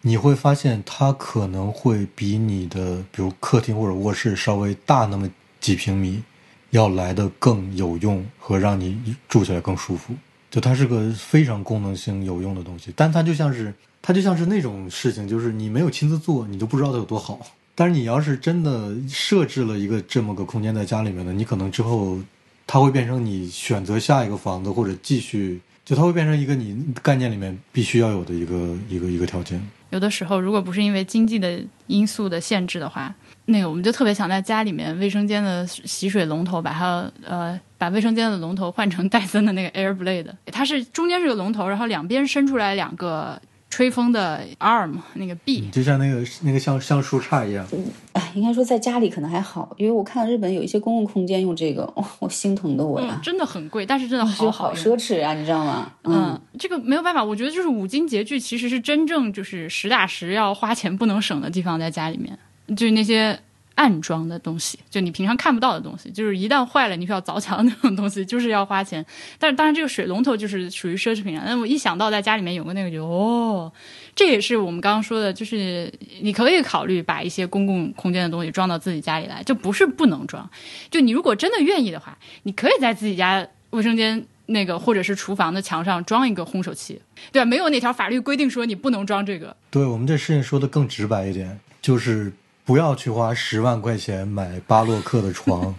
[0.03, 5.29] 你会发现它可能会比你的，比如客厅或者卧室稍微大那么
[5.61, 6.23] 几平米，
[6.71, 10.15] 要来的更有用和让你住起来更舒服。
[10.51, 17.39] 就它是个非常功能性有用的东西，但它就像是它就像是那种事情，就是你没有亲自做，你就不知道它有多好。
[17.75, 22.19] 但是你要是真的设置了一个这么个空间在家里面的，你可能之后
[22.67, 29.59] 它会变成你选择下一个房子或者继续，就它会变成一个你概念里面必须要有的一个一个一个条件。
[29.89, 33.15] 有的时候，如果不是因为经济的因素的限制的话，
[33.47, 47.67] 那个我们就特别想在家里面卫生间的洗水龙头把它呃把卫生间的龙头换成戴森的那个 Air Blade，它是中间是个龙头，然后两边伸出来两个吹风的 arm 那个臂，就像那个那个像像树杈一样。
[48.13, 55.93] 哎应该说在家里可能还好，因为我看日本有一些公共空间用这个，哦，我心疼的我呀，真的很贵，但是真的好好奢侈啊，你知道吗？
[56.05, 62.39] 嗯，这个没有办法，我觉得就是五金洁具其实是真正就是实打实要花钱不能省的地方，在家里面
[62.77, 63.39] 就是那些。
[63.79, 69.07] 暗装的东西，就你平常看不到的东西，就是一旦坏了，你需要凿墙那种东西， 就是要花钱。
[69.39, 71.45] 但是当然，这个水龙头就是属于奢侈品啊。
[71.47, 73.73] 那我一想到在家里面有个那个，就哦，
[74.17, 80.51] 这也是我们刚刚说的，就是你可以考虑把一些公共空间的东西装到自己家里来，就不是不能装。
[80.91, 87.01] 就你如果真的愿意的话，你可以在自己家卫生间那个或者是厨房的墙上装一个烘手器，
[87.31, 87.47] 对吧？
[87.47, 89.57] 没有哪条法律规定说你不能装这个。
[89.71, 92.33] 对我们这事情说的更直白一点，就是。
[92.69, 95.75] 不要去花十万块钱买巴洛克的床，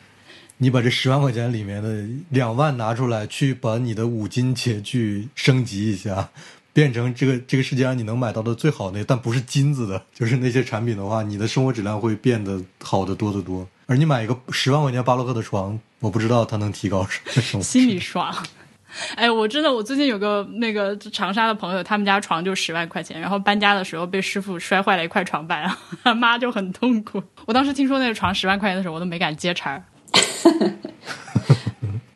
[0.56, 6.30] 你把这十万块钱里面的两万拿出来，去把你的五金洁具升级一下，
[6.72, 13.68] 变成这个这个世界上你能买到的最好的，但不是金子的，就是那些产品的话，你的生活质量会变得好的多得多。
[13.84, 18.34] 而你买一个十万块钱巴洛克的床，我不知道它能提高什么，心里爽。
[19.16, 25.70] 哎，我真的，我最近有个那个长沙的朋友，他们家床就十万块钱，然后搬家的时候被师傅摔坏了一块床板，
[26.02, 27.22] 他 妈就很痛苦。
[27.46, 29.84] 我当时听说那个床十万块钱的时候，我都没敢接茬儿。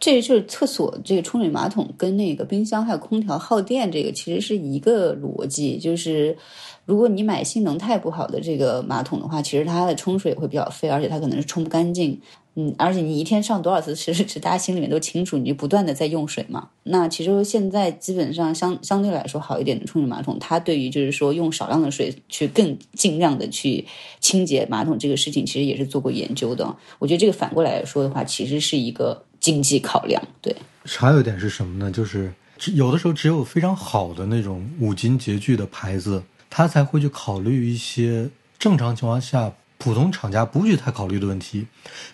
[0.00, 6.36] 这就是厕所这个冲水马桶跟那个冰箱还有空调耗电，这个其实是一个逻辑，就是
[6.84, 12.20] 如果你买性能太不好的这个马桶的话，其实它的冲水会比较费，而且它可能是冲不干净。
[12.56, 16.68] 嗯，而且你一天上多少次，其 实是大家心里面都清楚，你就不断的在用水嘛。
[16.84, 23.84] 那其实现在基本上相相对来说好一点的冲水马桶，它对于就是说用少量的水去更尽量的去
[24.20, 26.64] 清洁马桶这个事情，其实也是做过研究的。
[27.00, 30.22] 我觉得这个反过来说的话，其实是一个经济考量。
[30.40, 31.90] 对，还有一点是什么呢？
[31.90, 32.32] 就是
[32.74, 38.30] 有的时候只有非常好的那种五金洁具的牌子，它才会去考虑一些
[38.60, 39.52] 正常情况下。
[39.78, 41.66] 普通厂家不去太考虑的问题，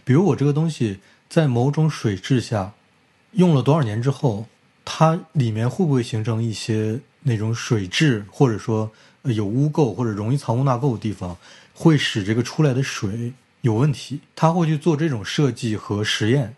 [0.04, 0.98] 比如我这个东西
[1.28, 2.72] 在某种水质下
[3.32, 4.46] 用了多少年之后，
[4.84, 8.90] 它里面会不会形成一些那种水质，或者说
[9.22, 11.36] 有污垢或者容易藏污纳垢的地方，
[11.74, 14.20] 会使这个出来的水有问题？
[14.34, 16.56] 他会去做这种设计和实验，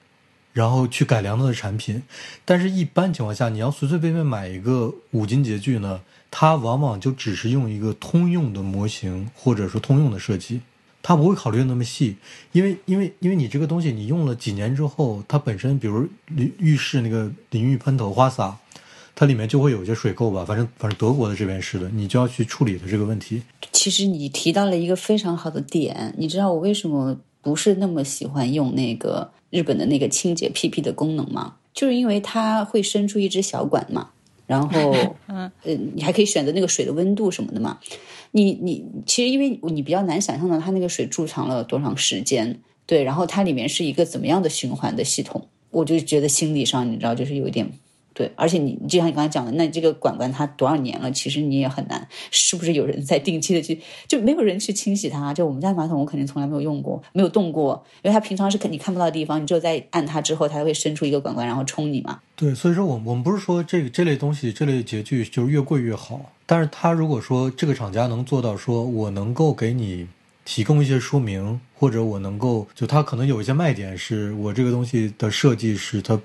[0.52, 2.02] 然后去改良它的产品。
[2.44, 6.00] 但是，一般情况下，你要随随便便买一个五金洁具呢，
[6.30, 10.62] 它往往就只是用一个通用的模型，或者说通用的设计。
[11.02, 12.16] 他不会考虑的那么细，
[12.52, 18.56] 因为因为因为你这个东西你用了几年之后，它本身比如浴浴室那个淋浴喷头花洒，
[19.14, 23.42] 它里面就会有一些水垢吧，反正反正德国的这边是的，你就要去处理的这个问题。
[23.72, 31.56] 其实你提到了一个非常好的点，你知道我为什么不是那么喜欢用那个日本的那个清洁屁屁的功能吗？
[31.74, 34.10] 就是因为它会伸出一支小管嘛，
[34.46, 34.94] 然后
[35.26, 37.78] 嗯呃，你还可以选择那个水的温度什么的嘛。
[38.32, 47.70] 你你其实因为你比较难想象到它那个水贮藏了多长时间，对，然后它里面是一个怎么样的循环的系统，我就觉得心理上你知道就是有一点。
[48.14, 55.32] 对，而且你就像你刚才讲的，那这个管管它多少年了，其实你也很难，是不是有人在定期的去，就没有人去清洗它？
[55.32, 62.20] 就我们家马桶，我肯定从来没有用过，没有动过，因为它平常是肯你看不到的地方，你只有在按它之后，它会伸出一个管管，然后冲你嘛。
[62.36, 70.06] 对，所以说，我我们不是说这这类东西，这类洁具就是越贵越好，但是它如果说这个厂家能做到，说我能够给你
[70.44, 76.20] 提供一些说明，或者我能够就它可能有一些卖点，是我这个东西的设计是它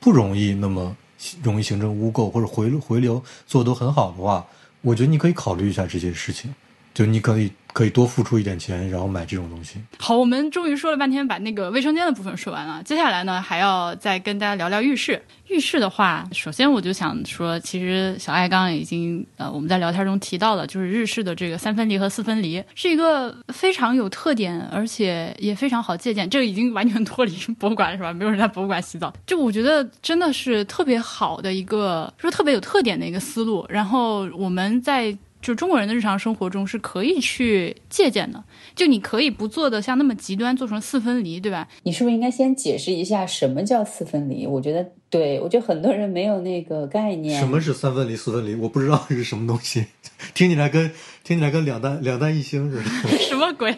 [0.00, 0.96] 不容易那么。
[1.42, 4.46] 容易形成污垢或者回回流做的都很好的话，
[4.82, 6.54] 我觉得你可以考虑一下这些事情，
[6.98, 7.52] 就你可以。
[7.74, 9.78] 可以多付出一点钱，然后买这种东西。
[9.98, 12.82] 好，我们终于说了半天，把那个卫生间的部分说完了。
[12.82, 15.22] 接下来呢，还要再跟大家聊聊浴室。
[15.46, 26.28] 浴室的话，首先我就想说，其实小爱刚刚已经呃，我们在聊天中提到了，就是日式的这个三分离和四分离是一个非常有特点，而且也非常好借鉴。
[26.28, 28.12] 这个已经完全脱离博物馆是吧？
[28.12, 33.64] 没有人在博物馆洗澡，就我觉得真的是特别好的一个，说特别有特点的一个思路。
[33.68, 35.16] 然后我们在。
[35.40, 38.42] 就中国人的日常生活中是可以去借鉴的，
[38.74, 41.68] 就你可以不做的像那么极端，做成四分离，对吧？
[41.84, 44.46] 你是不是应该先解释一下什么叫四分离？
[44.46, 47.38] 我觉得，对我觉得很多人没有那个概念。
[47.38, 48.54] 什么是三分离、四分离？
[48.56, 49.86] 我不知道是什么东西，
[50.34, 50.90] 听起来跟
[51.22, 52.82] 听起来跟两弹两弹一星似的。
[53.18, 53.76] 什么鬼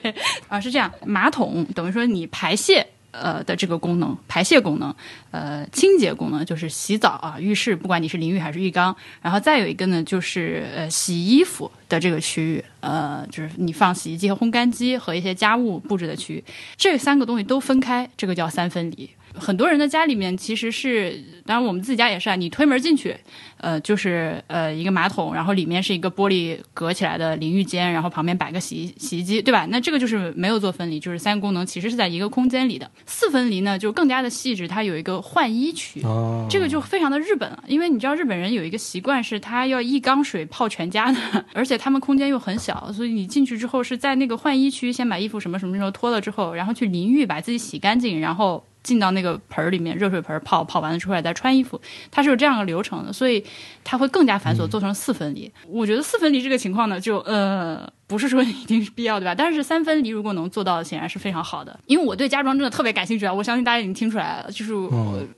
[0.48, 0.58] 啊？
[0.60, 2.86] 是这样，马桶等于说你排泄。
[3.12, 4.94] 呃的这个功能，排泄功能，
[5.30, 16.44] 呃，清洁功能就是洗澡啊，浴室不管你是淋浴还是浴缸，然后再有一个呢就是呃洗衣服的这个区域，呃，就是你放洗衣机和烘干机和一些家务布置的区域，
[16.76, 19.08] 这三个东西都分开，这个叫三分离。
[19.34, 23.16] 很多人的家里面其实是，当然我们自己家也是啊，你推门进去，
[23.58, 29.66] 呃，就是呃一个马桶，然后里面是一个玻璃隔起来的淋浴间，然后旁边摆个洗衣洗衣机，对吧？
[29.70, 32.90] 那这个就是没有做分离，就是三个功能其实是在一个空间里的。
[33.06, 41.18] 四分离呢，就更加的细致，它有一个换衣区，哦，这个就非常的日本了，因为你知道日本人有一个习惯是，他要一缸水泡全家的，
[41.54, 53.44] 而且他们空间又很小，所以你进去之后是在那个换衣区先把衣服什么什么时候脱了之后，然后去淋浴把自己洗干净，然后进到那个盆儿里面热水盆儿泡，泡完了出来再穿衣服，它是有这样的流程的，所以
[53.84, 55.50] 它会更加繁琐，做成四分离。
[55.68, 59.34] 我觉得四分离这个情况呢，就呃不是说一定是必要对吧？
[59.34, 61.78] 但是三分离如果能做到，显然是非常好的。
[61.86, 64.72] 因为我对家装真的特别感兴趣啊，我相信大家已经听出来了，就是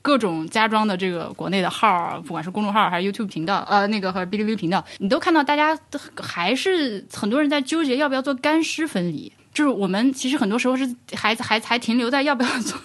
[0.01, 9.32] 各种家装的这个国内的号，不管是公众号还是 YouTube 频道，呃，那个和哔哩哔哩频道，你都看到大家都还是很多人在纠结要不要做干湿分离。
[9.53, 12.78] 就是我们其实很多时候是还还还停留在要不要做，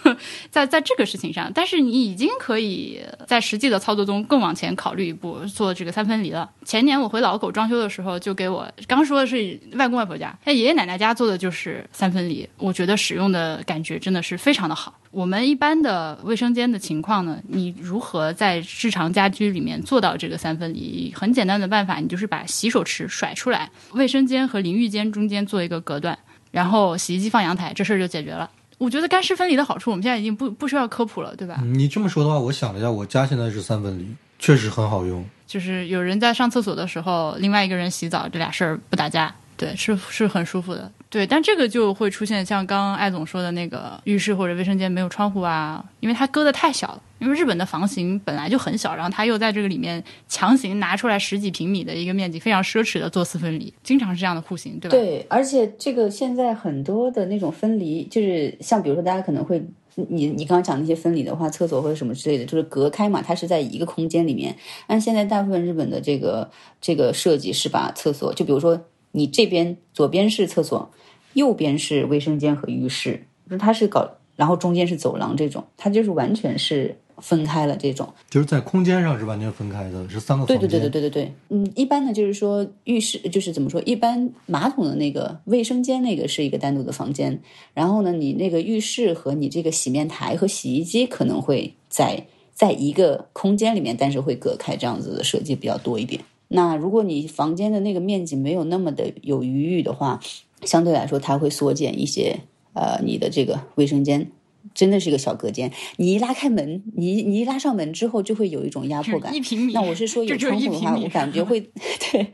[0.51, 6.49] 在在这个事情上，但是你已经可以在实际的操作中更往前考虑一步，做这个三分离了。
[6.65, 14.93] 前年我回老狗装修的时候，就给我刚说的是外公外婆家，那爷爷奶奶家做的就是三分离，我觉得使用的感觉真的是非常的好。
[15.11, 21.13] 我们一般的卫生间的情况呢，你如何在日常家居里面做到这个三分离？
[21.15, 26.20] 很简单的办法，你就是把洗手池甩出来，卫生间和淋浴间中间做一个隔断。
[26.52, 28.50] 然后洗衣机放阳台，这事儿就解决了。
[28.78, 31.60] 我觉得干湿分离的好处，我们现在已经不不需要科普了，对吧？
[31.64, 35.26] 你这么说的话，我想了一下，我家现在是三分离，确实很好用。
[35.48, 40.91] 就是有人在上厕所的时候，另外一个人洗澡，这俩事儿不打架，对，是是很舒服的。
[41.10, 47.02] 对，但这个就会出现像刚刚艾总说的那个浴室或者卫生间没有窗户啊，因为它搁的太小了。
[47.20, 54.91] 因为日本的房型本来就很小，然后他又在这个里面强行拿出来十几平米的一个面积，非常奢侈的做四分离，经常是这样的户型，对吧？
[54.91, 59.63] 对，而且这个现在很多的那种分离，就是像比如说大家可能会，
[59.95, 64.55] 你你刚刚讲那些分离的话，厕所或者什么之类的，就是隔开嘛，它是在一个空间里面。
[64.86, 66.49] 按现在大部分日本的这个
[66.80, 68.80] 这个设计是把厕所，就比如说
[69.13, 70.91] 你这边左边是厕所，
[71.34, 76.95] 右边是卫生间和浴室，就是它是搞，然后中间是走廊这种，它就是完全是。
[77.22, 80.59] 分开了这种，就是在空间上是完全分开的，是三个房间。
[80.59, 87.41] 对对对对对对对，嗯，一般呢就是说浴室就是怎么说，一般马桶的那个卫生间那个是一个单独的房间，
[87.74, 96.22] 然后呢，你那个浴室和你这个洗面台和洗衣机可能会在在一个空间里面，但是会隔开，这样子的设计比较多一点。
[96.49, 100.20] 那如果你房间的那个面积没有那么的有余裕的话，
[100.63, 102.39] 相对来说它会缩减一些，
[102.74, 104.32] 呃，你的这个卫生间。
[104.78, 109.34] 真的是一个小隔间，你一拉开门，你你一拉上门之后，就会有一种压迫感。
[109.34, 109.74] 一平米。
[109.74, 111.60] 那我是说有窗户的话，我感觉会，
[112.12, 112.32] 对，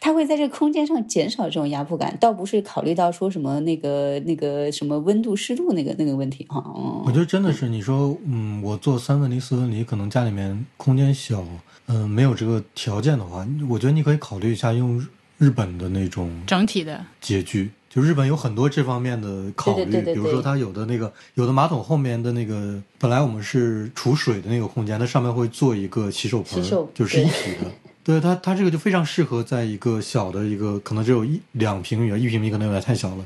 [0.00, 6.60] 它会在这个空间上减少这种压迫感，倒不是考虑到说什么那个那个什么温度湿度那个那个问题哈。
[7.06, 11.46] 我觉得真的是你说，嗯，我做三分离四分离，可能家里面空间小，
[11.86, 15.00] 嗯，没有这个条件的话，我觉得你可以考虑一下用
[15.38, 17.70] 日本的那种整体的洁具。
[17.94, 26.60] 就日本有很多这方面的考虑，比如说它有的那个有的马桶后面的那个，本来我们是储水的那个空间，它上面会做一个洗手盆，
[26.92, 27.70] 就是一体的。
[28.02, 33.24] 对它，它这个就非常适合在一个小的一个可能只有一两平米，一平米可能有点太小了，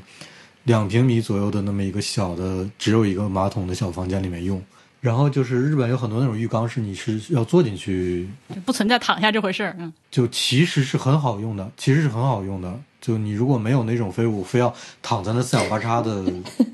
[0.65, 4.61] 两平米左右的那么一个小的只有一个马桶的小房间里面用。
[5.01, 8.29] 然后就是日本有很多那种浴缸是你是要坐进去，
[8.65, 12.79] 不存在躺下这回事儿，嗯，就其实是很好用的，其实是很好用的。
[13.09, 16.23] 就你如果没有那种废物非要躺在那四仰八叉的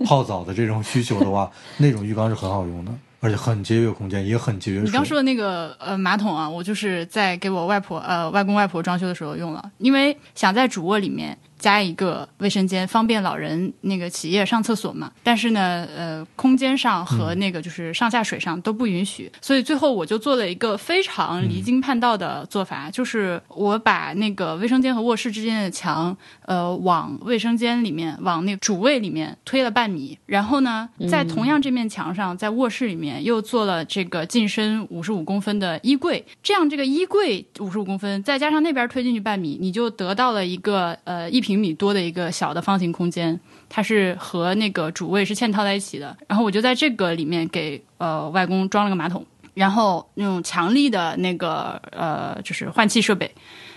[0.06, 4.86] 泡澡的这种需求的话，那种浴缸是很好用的，而且很节约空间，也很节约水。
[4.88, 11.38] 你刚说的那个呃马桶啊，我就是在给我外婆呃外公外婆装修的时候用了，因为想在主卧里面。
[11.58, 15.12] 加一个卫生间，方便老人那个起夜上厕所嘛。
[15.24, 41.56] 但是呢，呃，空间上和那个就是上下水上都不允许，所以最后我就做了一个非常离经叛道的做法，就是我把那个卫生间和卧室之间的墙，呃，往卫生间里面，往那主卫里面推了半米，然后呢，在同样这面墙上，在卧室里面又做了这个进深五十五公分的衣柜，这样这个衣柜五十五公分，再加上那边推进去半米，你就得到了一个呃一平。
[41.56, 43.40] 米多的一个小的方形空间，
[43.70, 46.16] 它是和那个主卫是嵌套在一起的。
[46.28, 53.34] 然后我就在这个里面给呃外公装了个马桶，然后用强力的那个呃就是换气设备，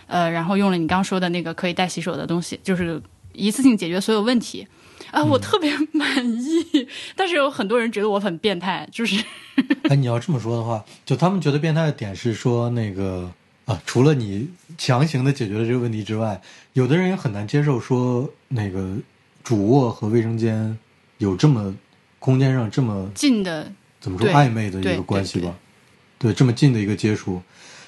[0.09, 3.01] 呃，然后用了你刚说的那个可以带洗手的东西，就是
[3.33, 4.67] 一次性解决所有问题
[5.13, 6.89] 啊，我特别满意。
[7.15, 9.23] 但是有很多人觉得我很变态，就是
[9.89, 13.31] 哎，你要这么说的话，就他们觉得变态的点是说那个。
[13.69, 14.49] 啊，除了你
[14.79, 16.41] 强行的解决了这个问题之外，
[16.73, 18.97] 有的人也很难接受说那个
[19.45, 20.77] 主卧和卫生间
[21.19, 21.75] 有这么
[22.19, 25.55] 空间上这么近的怎么说暧昧的一个关系对吧。
[26.19, 27.43] 对，这么近的一个接触，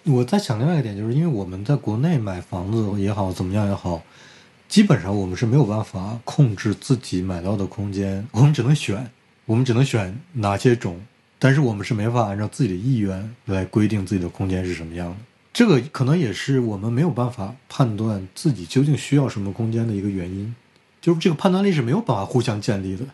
[0.05, 4.03] 我在想另外一个点，就是因为我们在国内买房子也好，怎么样也好，
[4.69, 9.11] 基本上我们是没有办法控制自己买到的空间，我们只能选，
[9.47, 11.01] 我们只能选哪些种，
[11.39, 15.17] 但是我们是没法按照自己的意愿来规定自己的空间是什么样的。
[15.53, 20.55] 这个可能也是我们没有办法判断自己究竟需要什么空间的一个原因，
[21.01, 23.05] 就是这个判断力是没有办法互相建立的。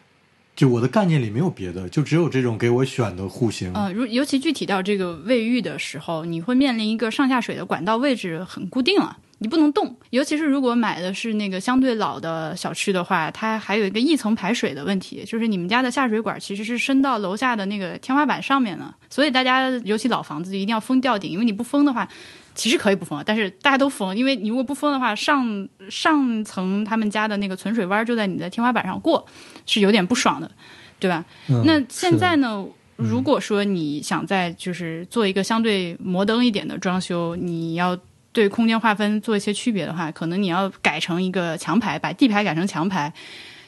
[0.54, 3.70] 就我的概念里没有别的，就只有这种给我选的户型。
[3.74, 9.96] 嗯，如尤其具体到这个卫浴的时候，你会面临一个上下水的管道位置很固定了，你不能动。
[10.10, 22.08] 尤其是如果买的是那个相对老的小区的话，它还有一个一层排水的问题，就是你们家的下水管其实是伸到楼下的那个天花板上面的，所以大家尤其老房子一定要封吊顶，因为你不封的话。
[22.54, 29.26] 其实可以不封，但是大家都封，因为你如果不封的话，上上层他们家的那个存水弯就在你的天花板上过，
[29.66, 30.50] 是有点不爽的，
[30.98, 31.22] 对吧？
[31.50, 32.66] 嗯那现在是呢？
[32.96, 37.94] 如果说你想在就是做一个相对摩登一点的装修，你要
[38.36, 43.10] 对空间划分做一些区别的话，可能你要改成一个墙排，把地排改成墙排，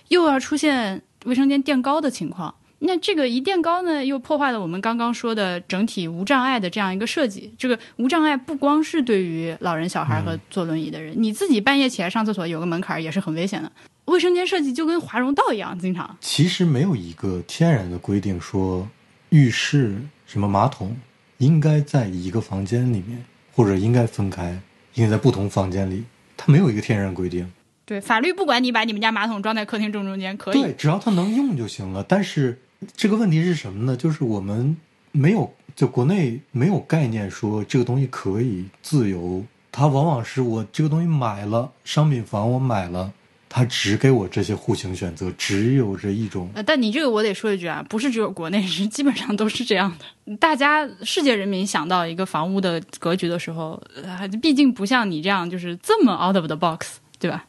[0.08, 2.54] 又要出现卫生间垫高的情况。
[2.80, 7.50] 那这个一垫高呢，又破坏了我们刚刚说的整体无障碍的这样一个设计。
[7.56, 13.72] 这个无障碍不光是对于老人、小孩和坐轮椅的人，你自己半夜起来上厕所有个门槛也是很危险的。
[14.04, 16.14] 卫生间设计就跟华容道一样，经常。
[16.20, 18.86] 其实没有一个天然的规定说
[19.30, 19.96] 浴室
[20.26, 20.94] 什么马桶
[21.38, 23.24] 应该在一个房间里面，
[23.58, 24.56] 或者应该分开，
[24.94, 26.04] 应该在不同房间里，
[26.36, 27.50] 它没有一个天然规定。
[27.84, 30.62] 对，法律不管你把你们家马桶装在客厅正中间，可以。
[30.62, 32.04] 对，只要它能用就行了。
[32.06, 32.56] 但是
[32.96, 33.96] 这个问题是什么呢？
[33.96, 34.76] 就是我们
[35.10, 39.44] 没有，就国内没有概念说这个东西可以自由。
[39.72, 43.12] 它往往是我这个东西买了，商品房我买了，
[43.48, 46.50] 它只给我这些户型选择，只有这一种。
[46.54, 50.36] 呃，但你这个我得说一句啊，不是只有国内是，基本上都是这样的。
[50.36, 57.46] 大家世界人民想到一个房屋的格局的时候，还，毕竟不像你这样就是这么 out of the box，对吧？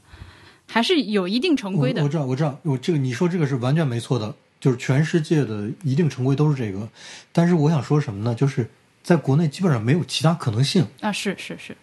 [0.71, 2.05] 还是有一定成规的我。
[2.05, 6.87] 我知道，我知道，我这个你说这个是完全没错的，就是全世界的一定成规都是这个。
[7.33, 8.35] 但是我想说什么呢？
[8.35, 8.69] 就是
[9.01, 10.85] 在国内基本上没有其他可能性。
[11.01, 11.75] 啊，是是是，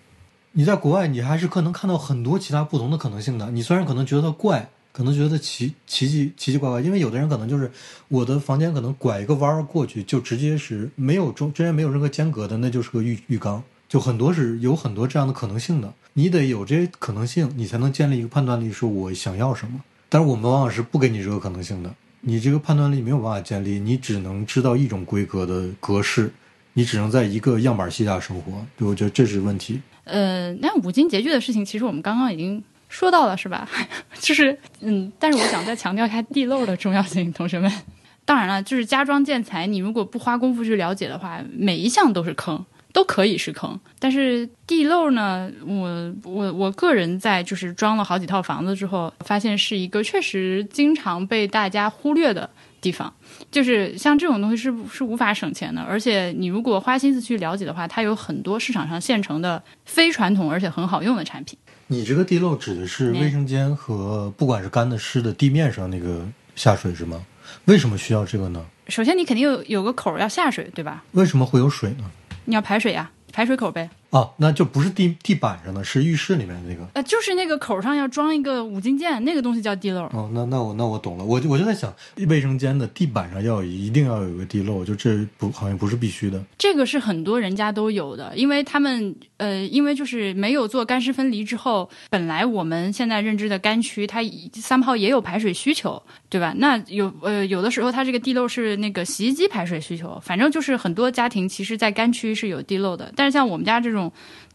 [0.59, 3.51] 你在国外，你还是可能看到很多其他不同的可能性的。
[3.51, 7.71] 你虽然可能觉得怪，可能觉得奇奇奇奇奇怪怪，因为有的人可能就是
[8.09, 13.63] 我的房间可能拐一个弯儿过去，就直接是没有中中间没有任何间隔的，那就是个浴浴缸。
[13.87, 19.79] 就很多是有很多这样的可能性的，你得有这些可能性，你才能建立一个判断力，说我想要什么。
[20.09, 26.33] 但是我们往往是不给你这个可能性的，你这个判断力没有办法建立，你只能知道一种规格的格式，
[26.73, 28.65] 你只能在一个样板儿系下生活。
[28.79, 29.83] 对，我觉得这是问题。
[30.07, 33.69] 呃，那五金洁具的事情，其实我们刚刚已经说到了，是吧？
[34.19, 37.71] 就是嗯，但是我想再强调一下地漏的重要性，同学们。
[38.25, 42.65] 当然了，就是家装建材，你如果不花功夫去了解的话，每一项都是坑。
[42.93, 45.53] 都可以是坑，但是地漏呢？
[45.67, 52.49] 我我我个人在就是装了好几套房子之后，发现是一个确实经常被大家忽略的
[52.87, 53.13] 地方。
[53.51, 61.59] 就是像这种东西是是无法省钱的，而且你如果花心思去了解的话，它有很多市场上现成的非传统而且很好用的产品。
[61.89, 67.21] 你这个地漏指的是卫生间和不管是干的湿的地面上那个下水是吗？
[67.65, 68.65] 为什么需要这个呢？
[68.87, 71.03] 首先，你肯定有有个口要下水，对吧？
[71.13, 72.05] 为什么会有水呢？
[72.45, 73.91] 你要排水呀、排水口呗。
[74.11, 76.87] 哦，那就不是地地板上的，是浴室里面的那个。
[76.95, 80.05] 呃，就是那个口上要装一个五金件，那个东西叫地漏。
[80.07, 81.93] 哦，那那我那我懂了，我就我就在想，
[82.29, 86.43] 卫生间的地板上要一定要有一个地漏，就这不好像不是必须的。
[86.57, 94.21] 这个是很多人家都有的，因为他们呃，因为就是没有做干湿分离之后，本来我们现在认知的干区，它
[94.55, 96.01] 三泡也有排水需求，
[96.31, 96.55] 对吧？
[96.57, 103.96] 那有呃有的时候它这个地漏是那个洗衣机排水需求，反正就是很多家庭其实在干区是有地漏的，但是像我们家这种。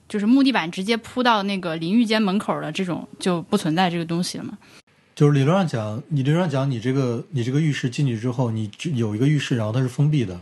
[0.07, 4.57] 就是木地板直接铺到那个淋浴间门口的这种就不存在这个东西了嘛。
[5.13, 10.39] 就是理论上讲，你理论上讲，你这个你这个浴室进去之后，你有一个浴室，然后它是封闭的，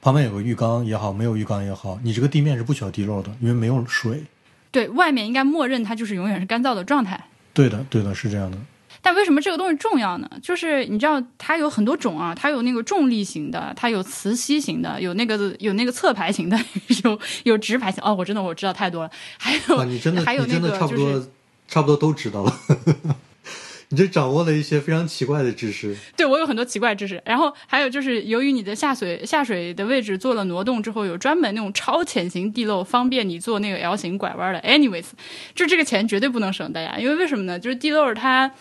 [0.00, 4.22] 旁边有个浴缸也好，没有浴缸也好，你这个地面是不需要地漏的，因为没有水。
[4.70, 7.20] 对外面应该默认它就是永远是干燥的状态。
[7.52, 8.58] 对的，对的，是这样的。
[9.02, 10.30] 但为什么这个东西重要呢？
[10.42, 16.58] 就是你知道它有很多种啊，它有那个重力型的，它有磁吸型的，有那个有那个侧排型的，
[17.04, 18.02] 有有直排型。
[18.04, 19.10] 哦，我真的我知道太多了。
[19.38, 21.28] 还有、啊，你真的还有你真的那个差不多、就是
[21.66, 22.54] 差不多都知道了。
[23.92, 25.96] 你这掌握了一些非常奇怪的知识。
[26.16, 27.20] 对我有很多奇怪知识。
[27.24, 34.60] 然后还有就是，由于你的下水下水的位置做了挪动之后，有专门那种超浅型地漏，方便你做那个 L 型拐弯的。
[34.60, 35.06] Anyways，
[35.56, 37.58] 就这个钱绝对不能省大家，因为为什么呢？
[37.58, 38.52] 就是地漏它。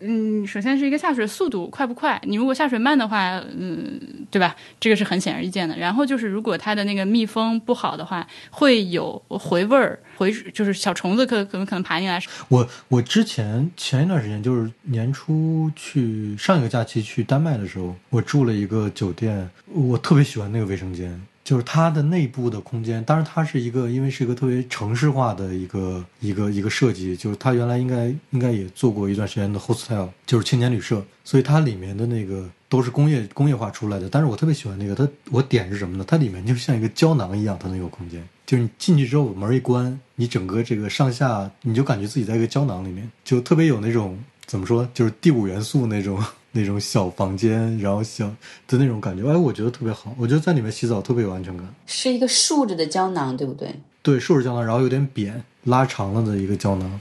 [0.00, 2.20] 嗯，首先是一个下水速度快不快？
[2.24, 4.00] 你如果下水慢的话，嗯，
[4.30, 4.54] 对吧？
[4.78, 5.76] 这个是很显而易见的。
[5.76, 12.22] 然后就是如果它的那个密封不好的话，会有回味儿，回就是小虫子可可能可能爬进来。
[12.48, 21.20] 我我之前前一段时间就是年初去上一个假期去丹麦的时候，我住了一个酒店，我特别喜欢那个卫生间。
[21.48, 27.16] 就是它的内部的空间，当然它是一个，因为是一个特别城市化的一个一个一个设计。
[27.16, 34.10] 就是它原来应该应该也做过一段时间的 hostel，就是青年旅社，所以它里面的那个都是工业工业化出来的。
[34.10, 36.04] 但是我特别喜欢那个，它我点是什么呢？
[36.06, 46.22] 它里面就像一个胶囊一样，它那个空间，就是你进去之后门一关，你整个这个上下你就感觉自己在一个胶囊里面，就特别有那种怎么说，就是第五元素那种。
[46.52, 48.26] 那种小房间，然后小
[48.66, 50.14] 的那种感觉，哎，我觉得特别好。
[50.18, 51.66] 我觉得在里面洗澡特别有安全感。
[51.86, 53.74] 是一个竖着的胶囊，对不对？
[54.02, 57.00] 对，竖着胶囊，然后有点扁，拉长了的一个胶囊，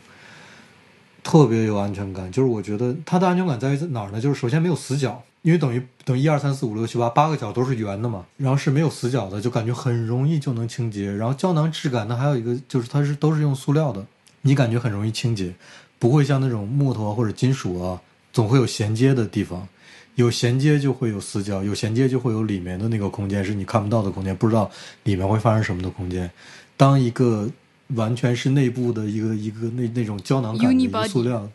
[1.23, 2.29] 特别有安全感。
[2.31, 4.19] 就是我觉得它的安全感在于哪儿呢？
[4.19, 11.11] 就是首先没有死角，因为等于等于一二三四五六七八八个角都是圆的嘛，然后是没有死角的，就感觉很容易就能清洁。
[11.13, 14.05] 然后胶囊质感，呢还有一个就是它是都是用塑料的，
[14.41, 15.55] 你感觉很容易清洁，
[15.97, 18.01] 不会像那种木头啊或者金属啊。
[18.37, 19.67] 总会有衔接的地方，
[20.13, 24.69] 有衔接就会有死角，有衔接就会有里面的那个空间是你看不到的空间，不知道
[25.05, 26.29] 里面会发生什么的空间。
[26.77, 27.49] 当一个
[27.95, 31.49] 完全是内部的一个一个那那种胶囊感的一个塑料，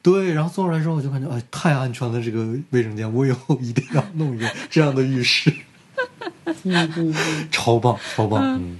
[0.00, 5.52] 对，然后做出来之后我就感觉哎，太安全了，这个卫生间我以后一定要弄一个这样的浴室，
[7.50, 8.40] 超棒超棒。
[8.60, 8.78] 嗯，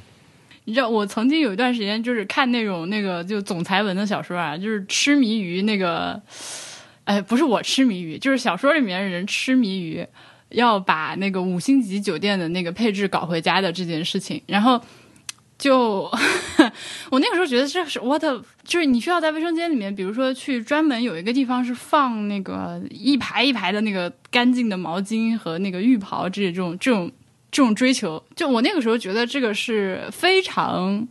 [0.67, 6.23] 你知道我曾经有一段时间就是看那种那个就总裁文的小说啊，就是痴迷于那个。
[7.05, 10.07] 哎，不是我痴迷于，就是小说里面的人痴迷于
[10.51, 14.41] 要把那个五星级酒店的那个配置搞回家的这件事情。
[14.47, 14.81] 然后，
[15.59, 16.03] 就
[17.11, 18.23] 我那个时候觉得这是 what，
[18.65, 27.11] 就是你需要在卫生间里面，比如说去专门有一个地方是放那个一排一排的那个干净的毛巾和那个浴袍这种这种
[27.51, 28.23] 这种追求。
[28.37, 31.09] 就我那个时候觉得这个是非常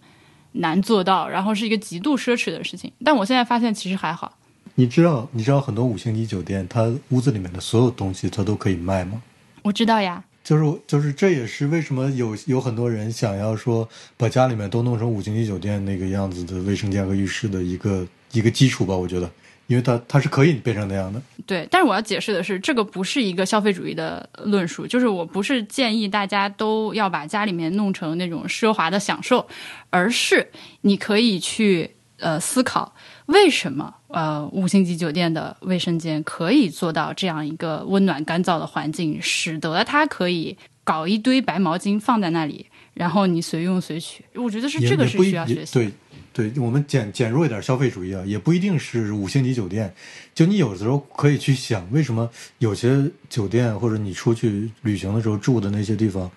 [0.54, 2.92] 难做到，然后是一个极度奢侈的事情。
[3.04, 4.38] 但我现在发现其实还好。
[4.76, 9.22] 你知道，你知道很多五星级酒店，它屋子里面的所有东西，它都可以卖吗？
[9.64, 13.88] 我知道呀，就是就是，这也是为什么有有很多人想要说
[14.18, 18.96] 把家里面都弄成五星级酒店那个样子的卫生间和浴室的一个一个基础吧。
[18.96, 19.30] 我觉得，
[19.68, 21.22] 因为它它是可以变成那样的。
[21.46, 29.46] 对，但是我要解释的是，这个不是一个消费主义的论述，就是我不是建议大家都要把家里面弄成那种奢华的享受，
[29.92, 30.50] 而是
[30.82, 32.96] 你可以去呃思考。
[33.32, 44.24] 为什么呃五星级酒店的卫生间可以做到这样一个温暖干燥的环境，使得它可以搞一堆白毛巾放在那里，然后你随用随取？
[44.36, 45.74] 我觉得是这个是需要学习。
[45.74, 49.94] 对，对我们减减弱一点消费主义啊，也不一定是五星级酒店。
[50.34, 52.30] 就你有的时候可以去想，为什么
[52.60, 56.30] 有些酒店或者你出去旅行的时候住的那些地方，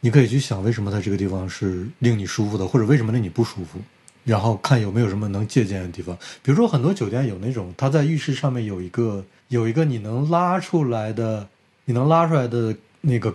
[0.00, 3.80] 你可以去想为什么它这个地方是令你舒服的，或者为什么令你不舒服。
[4.26, 11.48] 然后看有没有什么能借鉴的地方，比如说很多酒店有那种，它在浴室上面有一个有一个你能拉出来的，
[11.84, 13.32] 你能拉出来的那个，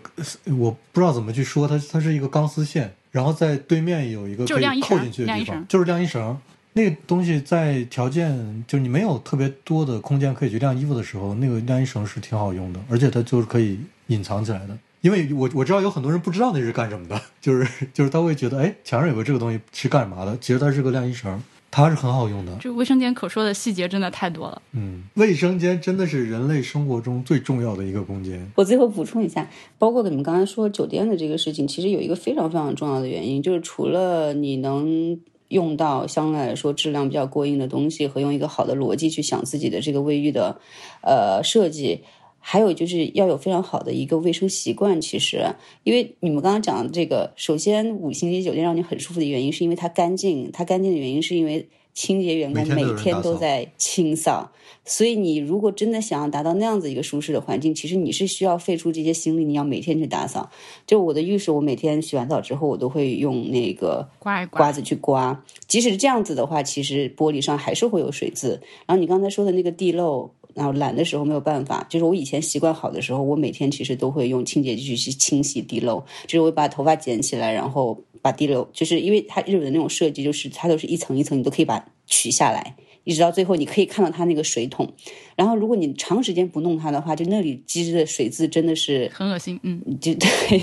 [0.57, 6.37] 我不知道怎么去说，它它是一个钢丝线，然后在对面有一个可以扣进去的地方，就是晾衣绳。
[6.73, 14.77] 那个东西在条件就是你没有特别多的空间可以去晾衣服的时候，那个晾衣绳是挺好用的，而且它就是可以隐藏起来的。
[15.01, 20.37] 因为我我知道有很多人不知道那是干什么的，就是就是他会觉得，哎，墙上有个这个东西是干嘛的？
[20.39, 21.41] 其实它是个晾衣绳，
[21.71, 22.55] 它是很好用的。
[22.59, 24.61] 这卫生间可说的细节真的太多了。
[24.73, 28.51] 嗯，卫生间真的是人类生活中最重要的一个空间。
[28.55, 29.49] 我最后补充一下，
[29.79, 40.61] 包括你们刚才说酒店的这个事情，其实有一个非常非常重要的原因，就是除了你能用到相对来说质量比较过硬的东西，和用一个好的逻辑去想自己的这个卫浴的
[41.01, 42.03] 呃设计。
[42.43, 44.99] 还有就是要有非常好的一个卫生习惯。
[44.99, 45.45] 其实，
[45.83, 50.49] 因为你们刚刚讲的这个，首先五星级酒店让你很舒服的原因，是因为它干净。
[50.51, 54.51] 它干净的原因是因为清洁员工每天都在清扫。
[54.83, 60.49] 所以，你如果真的想要达到那样子一个舒适的环境，其实你是需要费出这些心力，你要每天去打扫。
[60.87, 65.43] 就我的浴室，我每天洗完澡之后，我都会用那个刮刮子去刮。
[65.67, 68.59] 即使是这样子的话，其实玻璃上还是会有水渍。
[68.87, 70.31] 然后你刚才说的那个地漏。
[70.53, 84.91] 然后懒的时候没有办法，就是我以前习惯好的时候，我每天其实都会用清洁剂去清洗地漏，就是我把头发剪起来，然后把地漏，就是因为它日本的那种设计，就是它都是一层一层，你都可以把取下来，一直到最后你可以看到它那个水桶。
[85.35, 89.59] 然后如果你长时间不弄它的话，就那里积着的水渍真的是很恶心。
[89.63, 90.61] 嗯，就 对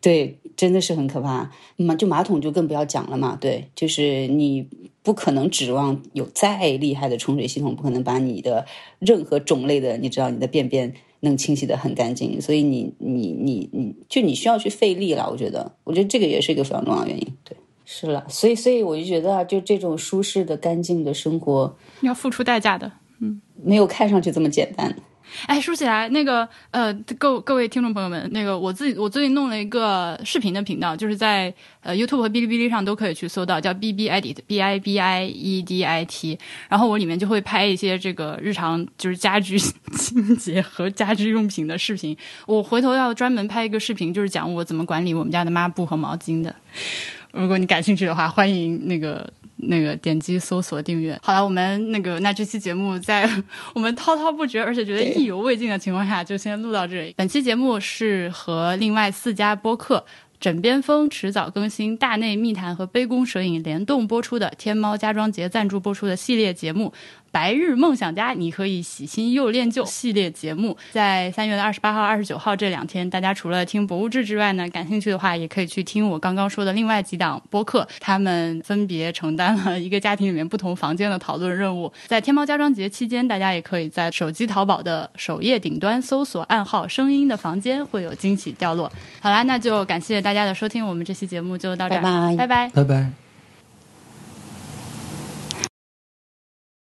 [0.00, 1.50] 对，真的是很可怕。
[1.76, 3.36] 马就马桶就更不要讲了嘛。
[3.40, 4.66] 对，就是你
[5.02, 8.66] 不可能指望有再厉害的冲水系统，不可能把你的
[8.98, 10.94] 任何种类的，你知道你的便便。
[11.24, 15.30] 能清洗的很干净，所以你你你你就你需要去费力了。
[15.30, 17.24] 我觉得，我觉得这个也是一个非常重要的原因。
[17.44, 17.56] 对，
[17.94, 22.90] 是了，所以所以我就觉得啊，就这种舒适的、干净的生活要付出代价的。
[23.20, 24.96] 嗯，没有看上去这么简单。
[25.46, 31.52] 哎，说起来，那个呃，各各位听众朋友们，那个我自己我最近弄了一个视频的频道，就是在
[31.82, 36.38] 呃 YouTube 和哔哩哔哩上都可以去搜到，叫 B B Edit B I B I E D I T。
[36.68, 42.16] 然后我里面就会拍一些这个日常就是家居清洁和家居用品的视频。
[42.46, 46.54] 我回头要专门拍一个视频，就是讲我怎么管理我们家的抹布和毛巾的。
[47.32, 49.32] 如果你感兴趣的话，欢迎那个。
[49.64, 51.16] 那个点击搜索订阅。
[51.22, 53.30] 好了，我们那个那这期节目在
[53.76, 57.14] 我们滔滔不绝，而且觉得意犹未尽的情况下，就先录到这里。
[57.16, 60.04] 本期节目是和另外四家播客
[60.40, 66.92] “枕边风”迟早更新、“大内密谈”和“杯弓蛇影”联动播出的天猫家装节赞助播出的系列节目。
[67.32, 81.90] 白日梦想家，你可以喜新又恋旧系列节目，在三月的二十八号、二十九号这两天，大家除了听博物志之外呢，感兴趣的话，也可以去听我刚刚说的另外几档播客，他们分别承担了一个家庭里面不同房间的讨论任务。
[82.06, 88.92] 在天猫家装节期间，大家也可以在手机淘宝的首页顶端搜索暗号“声音的房间”，会有惊喜掉落。
[89.20, 93.21] 好啦，那就感谢大家的收听，我们这期节目就到这儿，拜拜，拜拜，拜拜。